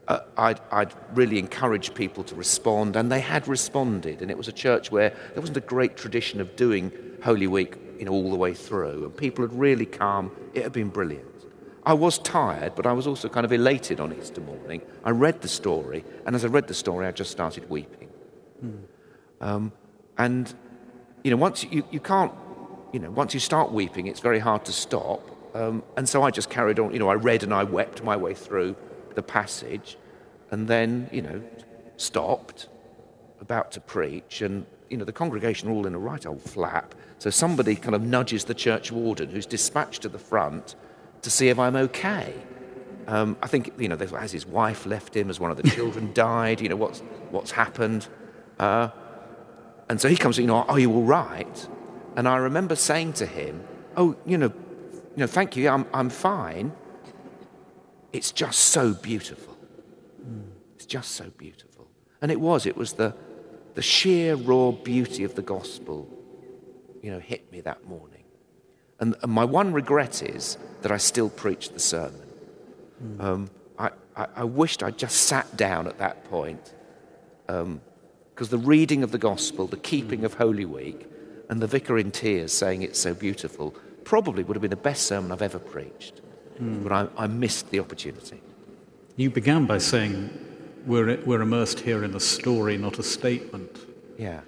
[0.08, 4.22] Uh, I'd, I'd really encouraged people to respond, and they had responded.
[4.22, 6.94] And it was a church where there wasn't a great tradition of doing
[7.26, 10.32] Holy Week you know, all the way through, and people had really come.
[10.54, 11.29] It had been brilliant.
[11.86, 14.82] I was tired, but I was also kind of elated on Easter morning.
[15.04, 18.10] I read the story, and as I read the story, I just started weeping.
[19.42, 19.72] Um,
[20.18, 20.54] and
[21.24, 22.34] you know, once you, you can't,
[22.94, 25.22] you know, once you start weeping, it's very hard to stop.
[25.56, 26.94] Um, and so I just carried on.
[26.94, 28.76] You know, I read and I wept my way through
[29.16, 29.98] the passage,
[30.52, 31.42] and then you know,
[31.98, 32.68] stopped,
[33.40, 36.96] about to preach, and you know, the congregation are all in a right old flap.
[37.20, 40.76] So somebody kind of nudges the church warden, who's dispatched to the front,
[41.22, 42.34] to see if I'm okay.
[43.08, 45.28] Um, I think you know, has his wife left him?
[45.28, 46.62] Has one of the children died?
[46.62, 47.00] You know, what's
[47.32, 48.08] what's happened?
[48.60, 48.90] Uh,
[49.90, 51.68] and so he comes, you know, are you all right?
[52.16, 53.64] And I remember saying to him,
[53.98, 54.54] oh, you know,
[55.16, 56.72] you know, thank you, I'm, I'm fine.
[58.14, 59.58] It's just so beautiful.
[60.76, 61.88] It's just so beautiful.
[62.22, 63.16] And it was, it was the,
[63.74, 66.08] the sheer raw beauty of the gospel,
[67.02, 68.19] you know, hit me that morning.
[69.00, 72.22] And, and my one regret is that I still preached the sermon.
[73.00, 73.22] Hmm.
[73.22, 76.74] Um, I, I, I wished I'd just sat down at that point
[77.48, 77.82] um,
[78.34, 81.08] because the reading of the gospel, the keeping of Holy Week,
[81.50, 83.74] and the vicar in tears saying it's so beautiful
[84.04, 86.20] probably would have been the best sermon I've ever preached.
[86.58, 86.84] Hmm.
[86.84, 88.42] But I, I missed the opportunity.
[89.16, 90.30] You began by saying
[90.86, 93.78] we're, we're immersed here in a story, not a statement.
[94.18, 94.42] Yeah.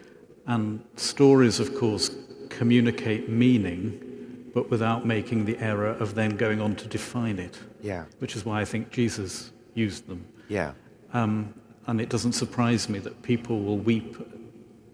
[0.47, 2.10] And stories, of course,
[2.49, 4.11] communicate meaning,
[4.54, 8.06] but without making the error of then going on to define it, Yeah.
[8.20, 10.26] which is why I think Jesus used them.
[10.49, 10.72] Yeah.
[11.14, 11.54] Um,
[11.88, 14.16] and it doesn't surprise me that people will weep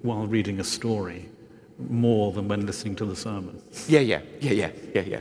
[0.04, 1.30] while reading a story
[1.90, 3.62] more than when listening to the sermon.
[3.88, 5.20] Yeah, yeah, yeah, yeah, yeah, yeah.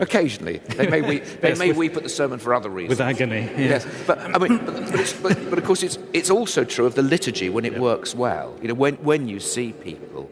[0.00, 1.22] Occasionally, they may weep.
[1.42, 2.90] They Yes, may with- weep at the sermon for other reasons.
[2.98, 3.50] With agony.
[3.58, 6.86] Yes, but I mean, but, but, it's, but, but of course, it's it's also true
[6.86, 8.56] of the liturgy when it works well.
[8.62, 10.30] You know, when when you see people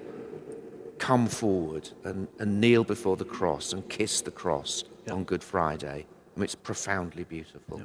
[0.99, 6.07] come forward and, and kneel before the cross and kiss the cross on Good Friday,
[6.07, 7.83] I mean, it's profoundly beautiful.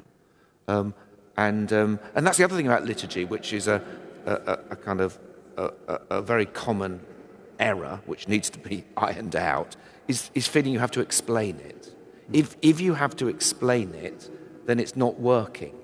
[0.68, 0.94] Um,
[1.36, 3.82] and um, and that's the other thing about liturgy, which is a
[4.26, 5.18] a, a, kind of
[5.56, 7.00] a, a, a very common
[7.58, 9.76] error, which needs to be ironed out,
[10.08, 11.94] is, is feeling you have to explain it.
[12.32, 14.30] If, if you have to explain it,
[14.66, 15.74] then it's not working.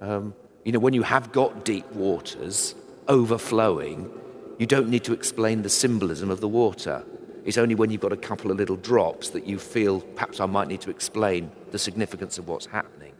[0.00, 0.34] Um,
[0.64, 2.74] you know, when you have got deep waters
[3.08, 4.10] overflowing,
[4.58, 7.04] you don't need to explain the symbolism of the water.
[7.44, 10.46] It's only when you've got a couple of little drops that you feel perhaps I
[10.46, 13.12] might need to explain the significance of what's happening.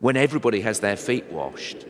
[0.00, 1.86] When everybody has their feet washed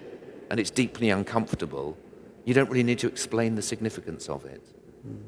[0.50, 1.96] and it's deeply uncomfortable,
[2.44, 4.62] you don't really need to explain the significance of it.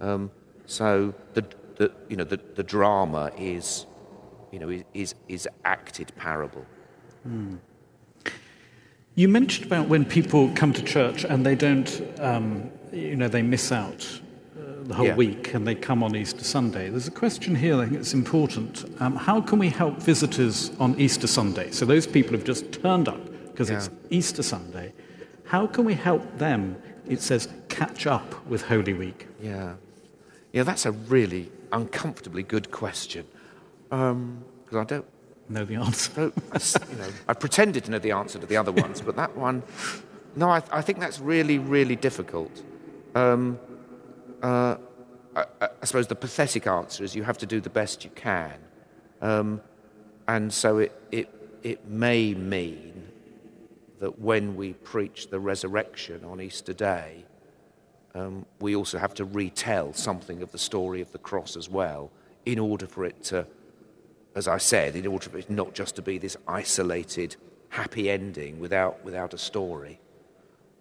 [0.00, 0.30] Um,
[0.66, 1.44] so the,
[1.76, 3.86] the, you know, the, the drama is,
[4.50, 6.64] you know, is, is, acted parable.
[9.14, 13.42] You mentioned about when people come to church and they don't, um, you know, they
[13.42, 14.20] miss out
[14.58, 15.16] uh, the whole Yeah.
[15.16, 16.90] week and they come on Easter Sunday.
[16.90, 18.84] There's a question here I think it's important.
[19.00, 21.70] Um, how can we help visitors on Easter Sunday?
[21.70, 24.92] So those people have just turned up because it's Easter Sunday.
[25.44, 26.76] How can we help them,
[27.08, 29.26] it says, catch up with Holy Week?
[29.42, 29.74] Yeah.
[30.52, 33.26] Yeah, that's a really uncomfortably good question.
[33.88, 35.04] Because I don't,
[35.48, 36.30] Know the answer.
[36.32, 39.64] you know, I pretended to know the answer to the other ones, but that one,
[40.36, 42.62] no, I, I think that's really, really difficult.
[43.14, 43.58] Um,
[44.42, 44.76] uh,
[45.36, 48.54] I, I suppose the pathetic answer is you have to do the best you can.
[49.20, 49.60] Um,
[50.28, 51.28] and so it, it,
[51.62, 53.08] it may mean
[53.98, 57.24] that when we preach the resurrection on Easter Day,
[58.14, 62.10] um, we also have to retell something of the story of the cross as well,
[62.46, 63.46] in order for it to,
[64.34, 67.36] as I said, in order for it not just to be this isolated,
[67.68, 70.00] happy ending without, without a story.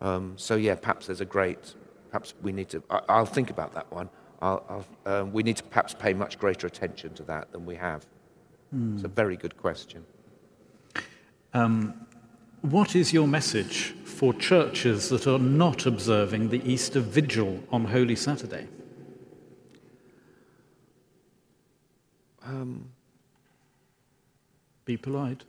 [0.01, 1.75] Um, so, yeah, perhaps there's a great,
[2.09, 4.09] perhaps we need to, I, I'll think about that one.
[4.41, 7.75] I'll, I'll, um, we need to perhaps pay much greater attention to that than we
[7.75, 8.05] have.
[8.95, 10.05] It's a very good question.
[12.61, 18.15] what is your message for churches that are not observing the Easter Vigil on Holy
[18.15, 18.67] Saturday?
[22.43, 22.89] Um,
[24.85, 25.43] Be polite.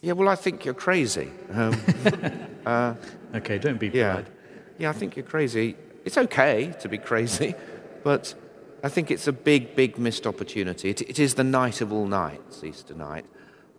[0.00, 1.30] Yeah, well, I think you're crazy.
[1.52, 1.80] Um,
[2.66, 2.94] uh,
[3.34, 4.26] okay, don't be polite.
[4.26, 4.41] Yeah,
[4.82, 5.76] yeah, I think you're crazy.
[6.04, 7.54] It's okay to be crazy,
[8.02, 8.34] but
[8.82, 10.90] I think it's a big, big missed opportunity.
[10.90, 13.24] it, it is the night of all nights, Easter night.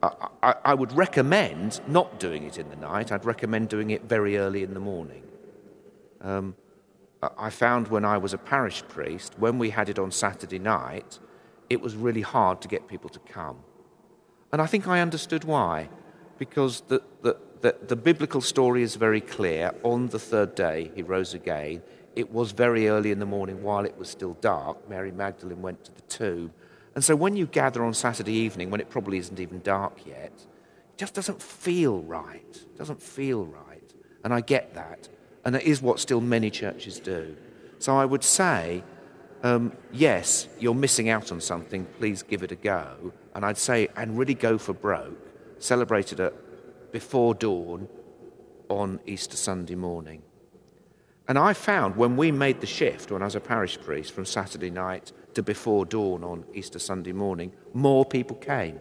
[0.02, 3.12] I, I, I, would recommend not doing it in the night.
[3.12, 5.24] I'd recommend doing it very early in the morning.
[6.22, 6.56] Um,
[7.38, 11.20] I found when I was a parish priest, when we had it on Saturday night,
[11.70, 13.58] it was really hard to get people to come.
[14.54, 15.90] And I think I understood why.
[16.38, 19.74] Because the, the, the, the biblical story is very clear.
[19.84, 21.82] On the third day, he rose again.
[22.14, 24.90] It was very early in the morning while it was still dark.
[24.90, 26.52] Mary Magdalene went to the tomb.
[26.94, 30.34] And so when you gather on Saturday evening, when it probably isn't even dark yet,
[30.34, 32.44] it just doesn't feel right.
[32.52, 33.94] It doesn't feel right.
[34.26, 35.08] And I get that.
[35.46, 37.34] And it is what still many churches do.
[37.80, 38.84] So I would say,
[39.42, 41.86] um, yes, you're missing out on something.
[41.98, 43.14] Please give it a go.
[43.34, 45.30] And I'd say, and really go for broke.
[45.60, 46.34] Celebrate it at
[46.94, 47.90] before dawn
[48.70, 50.22] on Easter Sunday morning.
[51.28, 54.26] And I found when we made the shift, when I was a parish priest, from
[54.26, 58.80] Saturday night to before dawn on Easter Sunday morning, more people came.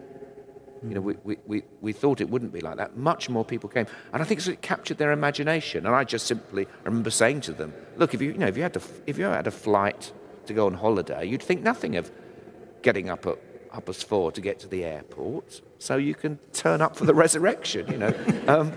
[0.87, 2.95] You know, we, we, we, we thought it wouldn't be like that.
[2.95, 3.87] Much more people came.
[4.11, 5.87] And I think it captured their imagination.
[5.87, 8.63] And I just simply remember saying to them, look, if you, you, know, if you,
[8.63, 10.11] had, to, if you had a flight
[10.45, 12.11] to go on holiday, you'd think nothing of
[12.83, 13.39] getting up at
[13.73, 17.13] up as four to get to the airport so you can turn up for the
[17.25, 18.13] resurrection, you know.
[18.47, 18.71] Um,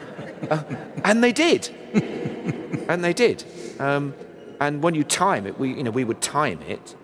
[0.51, 0.63] uh,
[1.05, 1.69] and they did.
[2.89, 3.45] and they did.
[3.79, 4.13] Um,
[4.61, 6.97] and when you time it, we, you know, we would time it.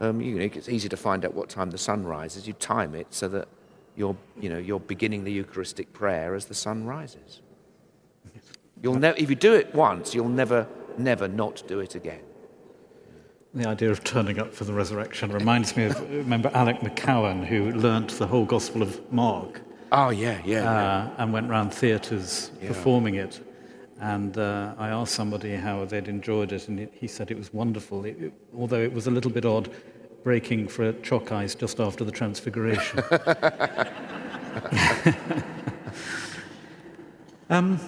[0.00, 2.48] Um, you know, it's easy to find out what time the sun rises.
[2.48, 3.46] You time it so that
[3.94, 7.40] you're, you know, you're beginning the Eucharistic prayer as the sun rises.
[8.82, 10.66] You'll ne- if you do it once, you'll never,
[10.98, 12.20] never not do it again.
[13.56, 17.72] The idea of turning up for the resurrection reminds me of, remember Alec McCowen, who
[17.72, 19.62] learnt the whole Gospel of Mark.
[19.90, 20.58] Oh, yeah, yeah.
[20.58, 21.10] Uh, yeah.
[21.16, 22.68] And went round theatres yeah.
[22.68, 23.40] performing it.
[23.98, 27.50] And uh, I asked somebody how they'd enjoyed it, and it, he said it was
[27.54, 29.70] wonderful, it, it, although it was a little bit odd
[30.22, 33.02] breaking for a choc ice just after the Transfiguration.
[37.48, 37.80] um,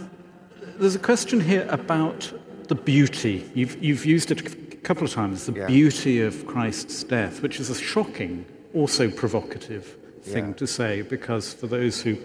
[0.78, 2.32] there's a question here about
[2.68, 3.50] the beauty.
[3.54, 5.66] You've, you've used it couple of times the yeah.
[5.66, 10.54] beauty of Christ's death, which is a shocking, also provocative thing yeah.
[10.54, 12.16] to say, because for those who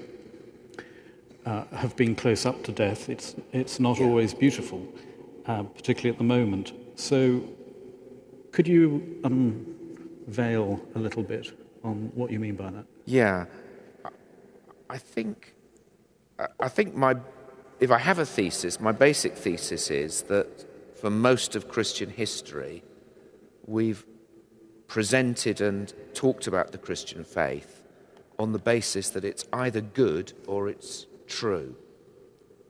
[1.45, 4.05] uh, have been close up to death, it's, it's not yeah.
[4.05, 4.81] always beautiful,
[5.45, 6.71] uh, particularly at the moment.
[6.95, 7.43] So,
[8.53, 11.51] could you unveil a little bit
[11.83, 12.85] on what you mean by that?
[13.03, 13.43] Yeah,
[14.89, 15.53] I think,
[16.61, 17.15] I think my,
[17.81, 20.72] if I have a thesis, my basic thesis is that
[21.03, 22.81] for most of Christian history,
[23.65, 24.05] we've
[24.87, 27.83] presented and talked about the Christian faith
[28.39, 31.75] on the basis that it's either good or it's true.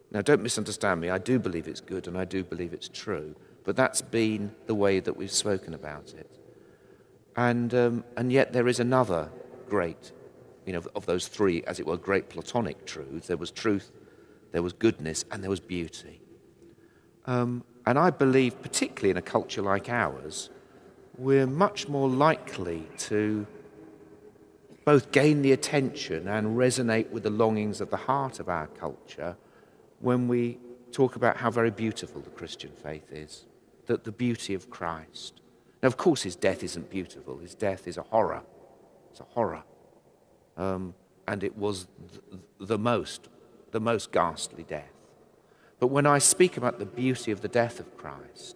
[0.10, 1.12] Now, don't misunderstand me.
[1.12, 3.36] I do believe it's good and I do believe it's true.
[3.66, 6.40] But that's been the way that we've spoken about it.
[7.36, 9.30] And, um, and yet there is another
[9.70, 10.12] great,
[10.66, 13.28] you know, of those three, as it were, great Platonic truths.
[13.28, 13.92] There was truth,
[14.52, 16.20] there was goodness, and there was beauty.
[17.28, 20.50] Um, and I believe, particularly in a culture like ours,
[21.18, 23.46] we're much more likely to
[24.86, 29.36] both gain the attention and resonate with the longings of the heart of our culture
[30.00, 30.60] when we
[30.92, 33.46] talk about how very beautiful the Christian faith is,
[33.86, 35.42] that the beauty of Christ.
[35.82, 37.38] Now, of course, his death isn't beautiful.
[37.38, 38.44] His death is a horror.
[39.12, 39.64] It's a horror.
[40.58, 40.94] Um,
[41.28, 43.28] and it was th- the most,
[43.72, 44.93] the most ghastly death.
[45.84, 48.56] But when I speak about the beauty of the death of Christ,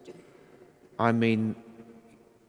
[0.97, 1.57] I mean,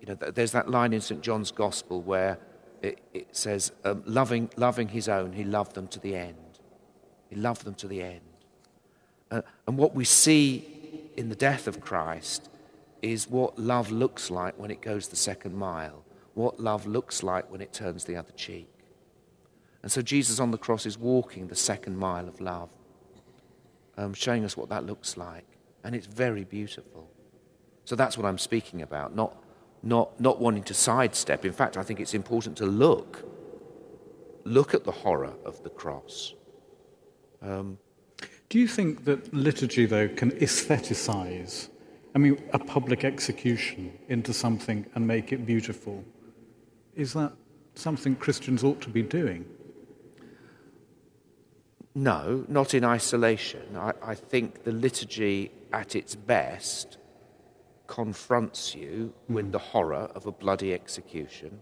[0.00, 1.20] you know, there's that line in St.
[1.20, 2.38] John's Gospel where
[2.80, 6.60] it, it says, um, loving, loving his own, he loved them to the end.
[7.28, 8.20] He loved them to the end.
[9.32, 12.48] Uh, and what we see in the death of Christ
[13.02, 17.50] is what love looks like when it goes the second mile, what love looks like
[17.50, 18.70] when it turns the other cheek.
[19.82, 22.70] And so Jesus on the cross is walking the second mile of love,
[23.98, 25.46] um, showing us what that looks like.
[25.84, 27.10] And it's very beautiful.
[27.84, 29.36] So that's what I'm speaking about, not
[29.82, 31.44] not, not wanting to sidestep.
[31.44, 33.24] In fact, I think it's important to look,
[34.44, 36.34] look at the horror of the cross.
[37.42, 37.78] Um,
[38.48, 41.68] Do you think that liturgy, though, can aestheticize,
[42.14, 46.04] I mean, a public execution into something and make it beautiful?
[46.94, 47.32] Is that
[47.74, 49.44] something Christians ought to be doing?
[51.98, 53.76] No, not in isolation.
[53.76, 56.96] I, I think the liturgy at its best
[57.88, 61.60] confronts you with the horror of a bloody execution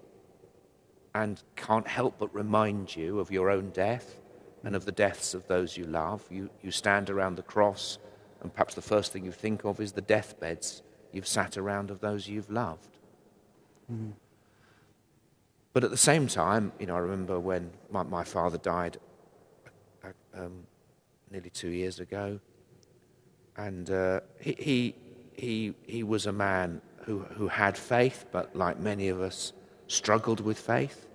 [1.14, 4.20] and can't help but remind you of your own death
[4.62, 6.22] and of the deaths of those you love.
[6.30, 7.96] You, you stand around the cross,
[8.42, 10.82] and perhaps the first thing you think of is the deathbeds
[11.12, 12.98] you've sat around of those you've loved.
[13.90, 14.12] Mm.
[15.72, 18.98] But at the same time, you know, I remember when my, my father died
[20.36, 20.66] um,
[21.30, 22.38] nearly two years ago,
[23.56, 24.94] and uh, he,
[25.34, 29.52] he, he, was a man who, who had faith, but like many of us,
[29.88, 31.06] struggled with faith.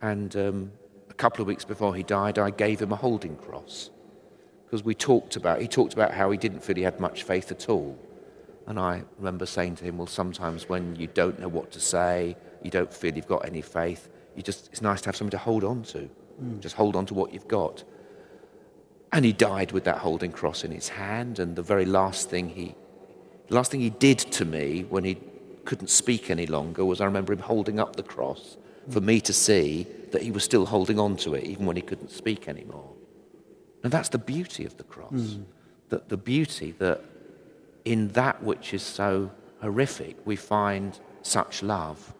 [0.00, 0.72] And um,
[1.10, 3.90] a couple of weeks before he died, I gave him a holding cross
[4.64, 7.50] because we talked about, he talked about how he didn't feel he had much faith
[7.50, 7.98] at all.
[8.66, 12.36] And I remember saying to him, well, sometimes when you don't know what to say,
[12.62, 15.38] you don't feel you've got any faith, you just, it's nice to have something to
[15.38, 16.08] hold on to.
[16.42, 16.60] Mm.
[16.60, 17.84] Just hold on to what you've got.
[19.12, 21.38] And he died with that holding cross in his hand.
[21.38, 22.74] And the very last thing he,
[23.48, 25.18] the last thing he did to me when he
[25.64, 28.56] couldn't speak any longer was I remember him holding up the cross
[28.90, 31.82] for me to see that he was still holding on to it even when he
[31.82, 32.90] couldn't speak anymore.
[33.82, 35.12] And that's the beauty of the cross.
[35.12, 35.44] Mm.
[35.88, 37.02] That the beauty that
[37.84, 39.30] in that which is so
[39.60, 42.14] horrific, we find such love.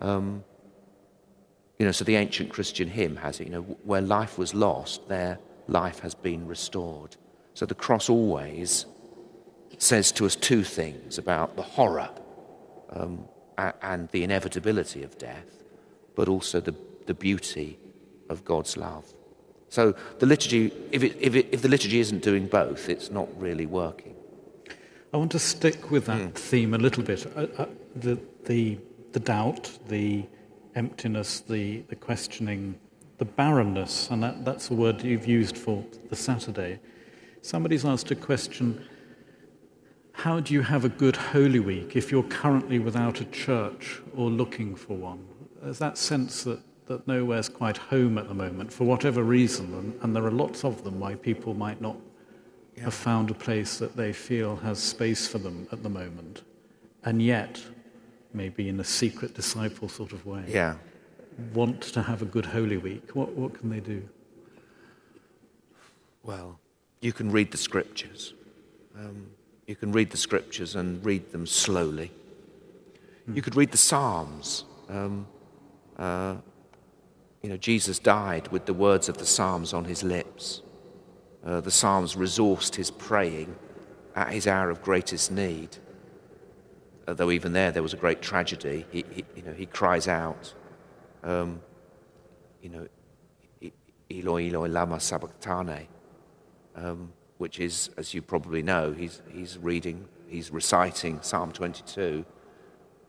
[0.00, 0.44] Um,
[1.78, 5.08] you know, so the ancient Christian hymn has it, you know, where life was lost,
[5.08, 5.38] there
[5.68, 7.16] life has been restored.
[7.54, 8.86] So the cross always
[9.78, 12.10] says to us two things about the horror
[12.90, 13.28] um,
[13.58, 15.64] and the inevitability of death,
[16.14, 16.74] but also the,
[17.06, 17.78] the beauty
[18.30, 19.12] of God's love.
[19.68, 23.28] So the liturgy, if, it, if, it, if the liturgy isn't doing both, it's not
[23.40, 24.14] really working.
[25.12, 26.34] I want to stick with that mm.
[26.34, 27.26] theme a little bit.
[27.36, 28.78] Uh, uh, the, the,
[29.12, 30.26] the doubt, the
[30.76, 32.78] emptiness, the, the questioning,
[33.18, 36.78] the barrenness, and that, that's a word you've used for the Saturday.
[37.42, 38.84] Somebody's asked a question
[40.12, 44.30] how do you have a good Holy Week if you're currently without a church or
[44.30, 45.22] looking for one?
[45.62, 49.98] There's that sense that, that nowhere's quite home at the moment for whatever reason, and,
[50.02, 51.96] and there are lots of them why people might not
[52.76, 52.84] yeah.
[52.84, 56.42] have found a place that they feel has space for them at the moment.
[57.04, 57.62] And yet,
[58.36, 60.74] maybe in a secret disciple sort of way, yeah.
[61.54, 63.10] want to have a good Holy Week.
[63.14, 64.08] What, what can they do?
[66.22, 66.60] Well,
[67.00, 68.34] you can read the scriptures.
[68.94, 69.28] Um,
[69.66, 72.12] you can read the scriptures and read them slowly.
[73.32, 74.64] You could read the Psalms.
[74.88, 75.26] Um,
[75.96, 76.36] uh,
[77.42, 80.62] you know, Jesus died with the words of the Psalms on his lips.
[81.44, 83.56] Uh, the Psalms resourced his praying
[84.14, 85.76] at his hour of greatest need.
[87.06, 88.84] Though even there, there was a great tragedy.
[88.90, 90.52] He, he you know, he cries out,
[91.22, 91.60] um,
[92.60, 92.88] you know,
[94.10, 95.88] Eloi, Eloi, lama sabachthani.
[96.74, 102.24] Um, which is, as you probably know, he's, he's reading, he's reciting Psalm 22,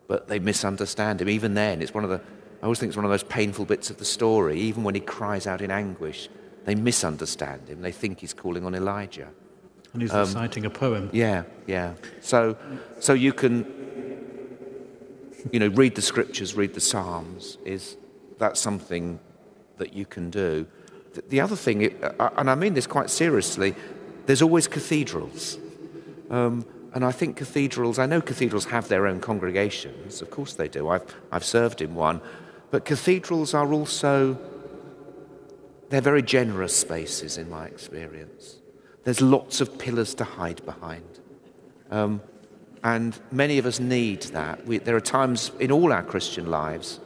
[0.08, 1.30] but they misunderstand him.
[1.30, 2.22] Even then, it's one of the,
[2.62, 4.60] I always think it's one of the most painful bits of the story.
[4.60, 6.30] Even when he cries out in anguish,
[6.66, 7.82] they misunderstand him.
[7.82, 9.30] They think he's calling on Elijah.
[9.94, 11.10] And he's um, reciting a poem.
[11.14, 11.94] Yeah, yeah.
[12.22, 12.58] So,
[13.00, 13.64] so you can,
[15.52, 17.58] you know, read the scriptures, read the Psalms.
[17.66, 17.98] Is
[18.38, 19.20] that's something
[19.78, 20.68] that you can do.
[21.14, 23.76] The, the other thing, and I mean this quite seriously,
[24.26, 25.58] there's always cathedrals.
[26.30, 30.68] Um, and I think cathedrals, I know cathedrals have their own congregations, of course they
[30.68, 30.90] do.
[30.90, 32.22] I've, I've served in one.
[32.72, 34.38] But cathedrals are also,
[35.90, 38.58] they're very generous spaces in my experience.
[39.04, 41.20] There's lots of pillars to hide behind.
[41.90, 42.22] Um,
[42.88, 44.66] and many of us need that.
[44.66, 47.02] We, there are times in all our Christian lives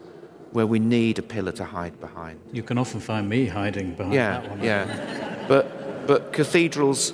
[0.51, 2.39] where we need a pillar to hide behind.
[2.53, 4.63] You can often find me hiding behind yeah, that one.
[4.63, 5.65] Yeah, but
[6.05, 7.13] but cathedrals,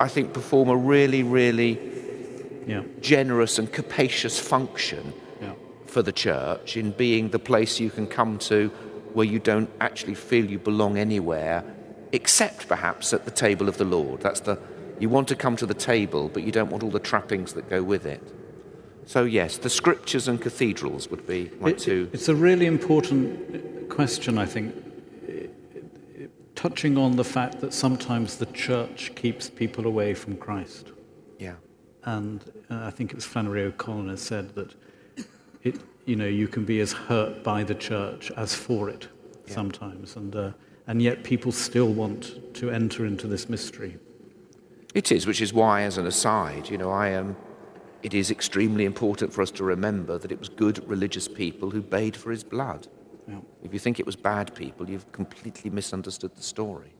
[0.00, 1.78] I think, perform a really, really
[2.66, 2.82] yeah.
[3.02, 5.12] generous and capacious function
[5.42, 5.52] yeah.
[5.84, 8.68] for the church in being the place you can come to
[9.12, 11.62] where you don't actually feel you belong anywhere
[12.12, 14.22] except perhaps at the table of the Lord.
[14.22, 14.58] That's the
[15.00, 17.68] you want to come to the table, but you don't want all the trappings that
[17.68, 18.22] go with it.
[19.06, 22.10] So yes, the scriptures and cathedrals would be my it, two.
[22.12, 24.74] It's a really important question, I think,
[26.54, 30.92] touching on the fact that sometimes the church keeps people away from Christ.
[31.38, 31.54] Yeah.
[32.04, 34.74] And uh, I think it was Flannery O'Connor said that
[35.62, 39.08] it, you know, you can be as hurt by the church as for it
[39.46, 39.54] yeah.
[39.54, 40.52] sometimes, and uh,
[40.86, 43.98] and yet people still want to enter into this mystery.
[44.98, 47.36] It is, which is why, as an aside, you know, I am.
[48.02, 51.80] It is extremely important for us to remember that it was good religious people who
[51.80, 52.88] bayed for his blood.
[53.28, 53.36] Yeah.
[53.62, 56.94] If you think it was bad people, you've completely misunderstood the story.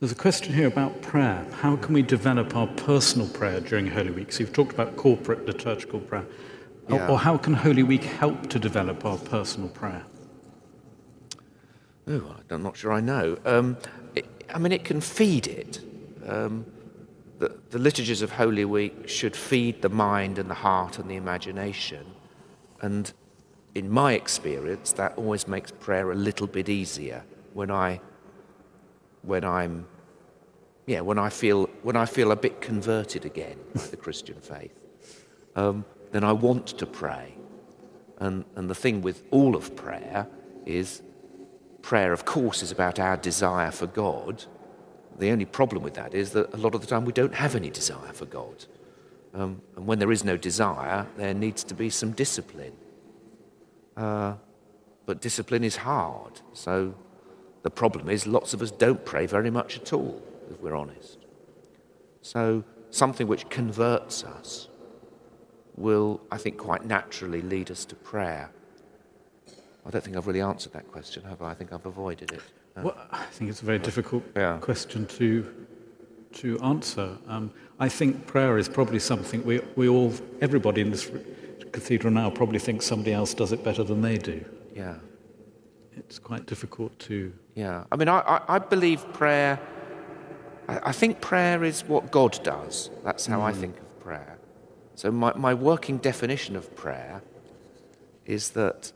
[0.00, 1.46] There's a question here about prayer.
[1.60, 4.32] How can we develop our personal prayer during Holy Week?
[4.32, 6.26] So you've talked about corporate liturgical prayer.
[6.88, 7.10] Or- Yeah.
[7.10, 10.04] Or how can Holy Week help to develop our personal prayer?
[12.06, 13.36] Oh, I'm not sure I know.
[13.44, 13.76] Um,
[14.14, 15.80] it, I mean, it can feed it.
[16.28, 16.66] Um,
[17.38, 21.16] the, the liturgies of Holy Week should feed the mind and the heart and the
[21.16, 22.04] imagination.
[22.80, 23.12] And
[23.74, 27.24] in my experience, that always makes prayer a little bit easier
[27.54, 28.00] when I,
[29.22, 29.86] when I'm,
[30.86, 34.78] yeah, when I feel when I feel a bit converted again by the Christian faith.
[35.54, 37.34] Um, then I want to pray.
[38.18, 40.26] And, and the thing with all of prayer
[40.66, 41.02] is
[41.82, 44.44] prayer, of course, is about our desire for God.
[45.18, 47.56] The only problem with that is that a lot of the time we don't have
[47.56, 48.64] any desire for God.
[49.34, 52.72] Um, and when there is no desire, there needs to be some discipline.
[53.96, 54.34] Uh,
[55.06, 56.40] but discipline is hard.
[56.52, 56.94] So
[57.62, 61.18] the problem is lots of us don't pray very much at all, if we're honest.
[62.22, 64.68] So something which converts us
[65.76, 68.50] will, I think, quite naturally lead us to prayer.
[69.86, 71.50] I don't think I've really answered that question, have I?
[71.50, 72.42] I think I've avoided it.
[72.82, 74.58] Well, I think it's a very difficult Yeah.
[74.60, 75.44] question to
[76.32, 77.16] to answer.
[77.26, 77.50] Um,
[77.80, 81.10] I think prayer is probably something we, we all, everybody in this
[81.72, 84.44] cathedral now probably thinks somebody else does it better than they do.
[84.76, 84.96] yeah.
[85.96, 87.32] It's quite difficult to.
[87.54, 89.58] Yeah, I mean, I, I, I believe prayer.
[90.68, 92.90] I, I think prayer is what God does.
[93.04, 94.38] That's how I think of prayer.
[94.94, 97.20] So, my, my working definition of prayer
[98.26, 98.92] is that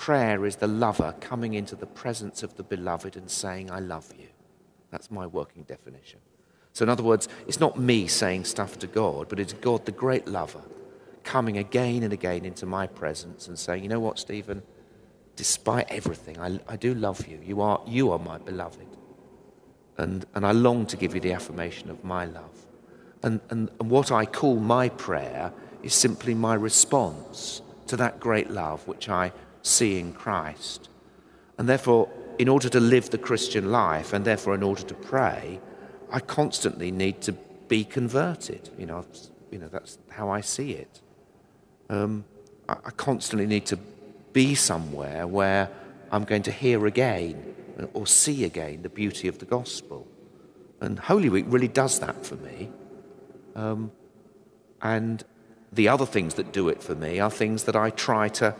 [0.00, 4.10] prayer is the lover coming into the presence of the beloved and saying, I love
[4.18, 4.28] you.
[4.90, 6.20] That's my working definition.
[6.72, 9.92] So, in other words, it's not me saying stuff to God, but it's God, the
[9.92, 10.62] great lover,
[11.22, 14.62] coming again and again into my presence and saying, You know what, Stephen?
[15.40, 17.40] despite everything, I, I do love you.
[17.42, 18.86] You are, you are my beloved.
[19.96, 22.66] And, and I long to give you the affirmation of my love.
[23.22, 25.50] And, and, and what I call my prayer
[25.82, 29.32] is simply my response to that great love which I
[29.62, 30.88] see in Christ.
[31.58, 32.08] And therefore,
[32.38, 35.60] in order to live the Christian life, and therefore in order to pray,
[36.10, 37.32] I constantly need to
[37.68, 38.70] be converted.
[38.78, 39.04] You know,
[39.50, 41.00] you know that's how I see it.
[41.88, 42.24] Um,
[42.68, 43.78] I, I constantly need to
[44.32, 45.68] be somewhere where
[46.10, 47.54] I'm going to hear again
[47.94, 50.06] or see again the beauty of the gospel.
[50.80, 52.70] And Holy Week really does that for me.
[53.54, 53.92] Um,
[54.82, 55.22] and
[55.72, 58.54] the other things that do it for me are things that I try to,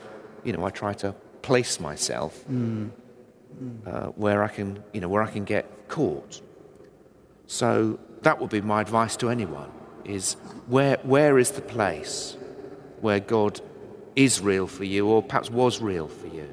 [0.44, 1.12] you know, I try to
[1.42, 2.44] place myself
[3.86, 6.40] uh, where I can, you know, where I can get caught.
[7.46, 9.70] So that would be my advice to anyone:
[10.04, 10.34] is
[10.66, 12.36] where where is the place
[13.00, 13.60] where God
[14.16, 16.48] is real for you, or perhaps was real for you?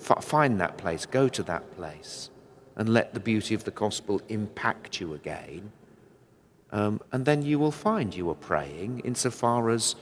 [0.00, 2.30] F- find that place, go to that place,
[2.76, 5.72] and let the beauty of the gospel impact you again.
[6.72, 9.94] Um, and then you will find you are praying insofar as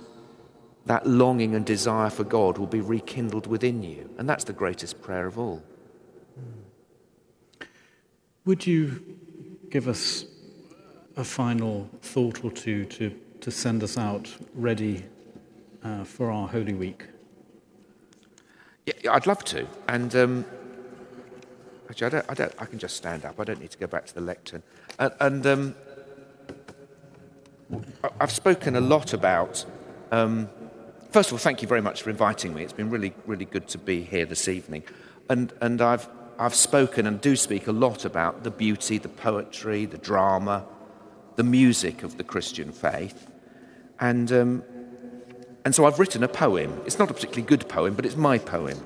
[0.87, 4.11] that longing and desire for God will be rekindled within you.
[4.19, 5.63] And that's the greatest prayer of all.
[8.45, 9.03] Would you
[9.71, 10.27] give us
[11.17, 15.05] a final thought or two to, to send us out ready
[15.83, 17.07] uh, for our Holy Week?
[18.85, 19.67] Yeah, I'd love to.
[19.89, 20.45] And um,
[21.89, 23.41] actually, I, don't, I, don't, I can just stand up.
[23.41, 24.63] I don't need to go back to the lectern.
[24.99, 25.75] And, and um,
[28.21, 29.65] I've spoken a lot about.
[30.13, 30.51] Um,
[31.15, 32.65] first of all, thank you very much for inviting me.
[32.65, 34.83] It's been really, really good to be here this evening.
[35.31, 36.09] And, and I've,
[36.41, 40.67] I've spoken and do speak a lot about the beauty, the poetry, the drama,
[41.37, 43.29] the music of the Christian faith.
[44.01, 44.65] And um,
[45.65, 46.83] and so I've written a poem.
[46.85, 48.79] It's not a particularly good poem, but it's my poem.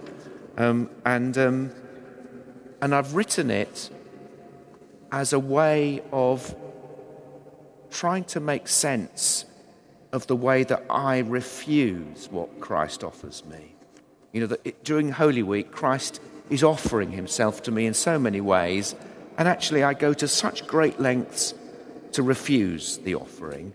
[0.58, 1.72] Um, and, um,
[2.82, 3.88] and I've written it
[5.10, 6.54] as a way of
[7.90, 9.46] trying to make sense
[10.12, 13.74] of the way that I refuse what Christ offers me.
[14.32, 16.20] You know, that during Holy Week, Christ
[16.50, 18.94] is offering himself to me in so many ways,
[19.36, 21.54] and actually I go to such great lengths
[22.12, 23.72] to refuse the offering.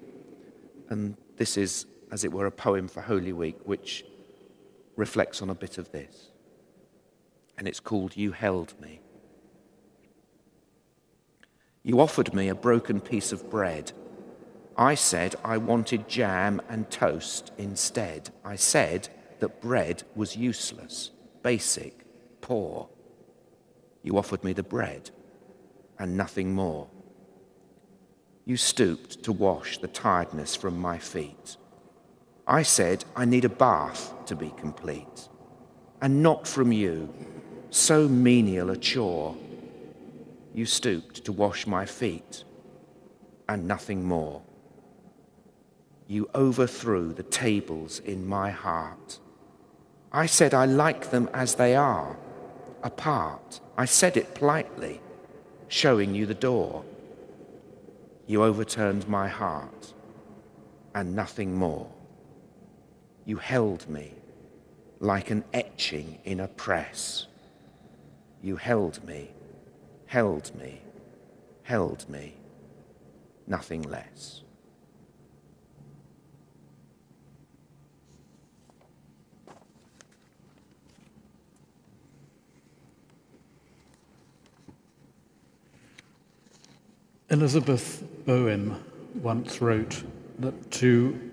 [0.90, 4.06] And this is, as it were, a poem for Holy Week, which
[4.96, 6.30] reflects on a bit of this.
[7.58, 9.00] And it's called You Held Me.
[11.84, 13.92] You offered me a broken piece of bread.
[14.78, 18.32] I said I wanted jam and toast instead.
[18.44, 19.10] I said
[19.40, 21.12] that bread was useless,
[21.44, 22.06] basic,
[22.42, 22.90] poor.
[24.02, 25.12] You offered me the bread
[26.00, 26.88] and nothing more.
[28.46, 31.58] You stooped to wash the tiredness from my feet.
[32.48, 35.30] I said I need a bath to be complete.
[36.04, 37.14] and not from you,
[37.70, 39.38] so menial a chore.
[40.54, 42.44] You stooped to wash my feet,
[43.48, 44.42] and nothing more.
[46.14, 49.18] You overthrew the tables in my heart.
[50.12, 52.16] I said I like them as they are,
[52.84, 53.60] apart.
[53.76, 55.02] I said it politely,
[55.70, 56.86] showing you the door.
[58.28, 59.96] You overturned my heart,
[60.94, 61.90] and nothing more.
[63.26, 64.14] You held me
[65.00, 67.26] like an etching in a press.
[68.40, 69.32] You held me,
[70.06, 70.80] held me,
[71.64, 72.36] held me,
[73.48, 74.43] nothing less.
[87.34, 88.76] Elizabeth Bowen
[89.16, 90.04] once wrote
[90.38, 91.32] that to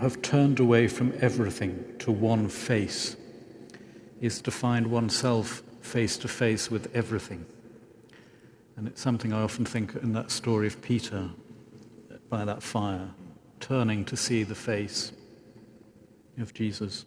[0.00, 3.14] have turned away from everything to one face
[4.20, 7.46] is to find oneself face to face with everything.
[8.76, 11.30] And it's something I often think in that story of Peter
[12.28, 13.10] by that fire,
[13.60, 15.12] turning to see the face
[16.38, 17.06] of Jesus.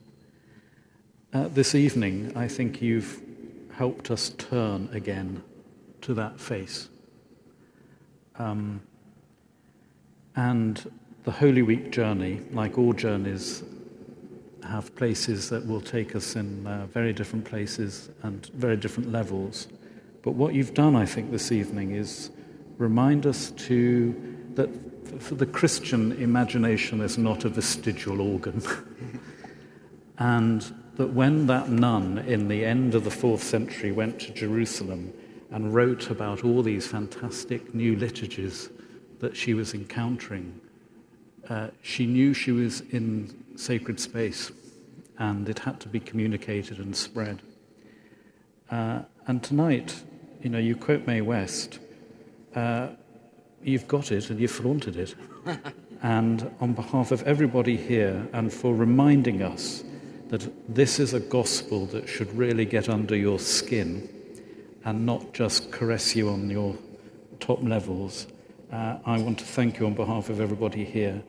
[1.33, 3.21] Uh, this evening, I think you've
[3.73, 5.43] helped us turn again
[6.03, 6.87] to that face.
[8.39, 8.81] Um,
[10.35, 10.89] and
[11.25, 13.63] the Holy Week journey, like all journeys,
[14.63, 19.67] have places that will take us in uh, very different places and very different levels.
[20.21, 22.31] But what you've done, I think, this evening is
[22.77, 24.15] remind us to
[24.55, 24.69] that
[25.21, 28.61] for the Christian imagination is not a vestigial organ.
[30.17, 35.13] and that when that nun in the end of the fourth century went to Jerusalem
[35.51, 38.69] and wrote about all these fantastic new liturgies
[39.19, 40.59] that she was encountering,
[41.49, 44.51] uh, she knew she was in sacred space
[45.17, 47.41] and it had to be communicated and spread.
[48.71, 50.03] Uh, and tonight,
[50.41, 51.79] you know, you quote Mae West,
[52.55, 52.89] uh,
[53.63, 55.15] you've got it and you've flaunted it.
[56.01, 59.83] and on behalf of everybody here, and for reminding us
[60.29, 64.07] that this is a gospel that should really get under your skin
[64.85, 66.75] and not just caress you on your
[67.39, 68.27] top levels.
[68.71, 71.21] Uh, I want to thank you on behalf of everybody here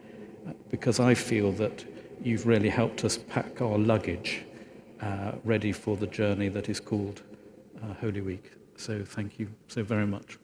[0.71, 1.85] because I feel that
[2.23, 4.45] you've really helped us pack our luggage
[5.01, 7.23] uh, ready for the journey that is called
[7.83, 8.53] uh, Holy Week.
[8.77, 10.39] So thank you so very much.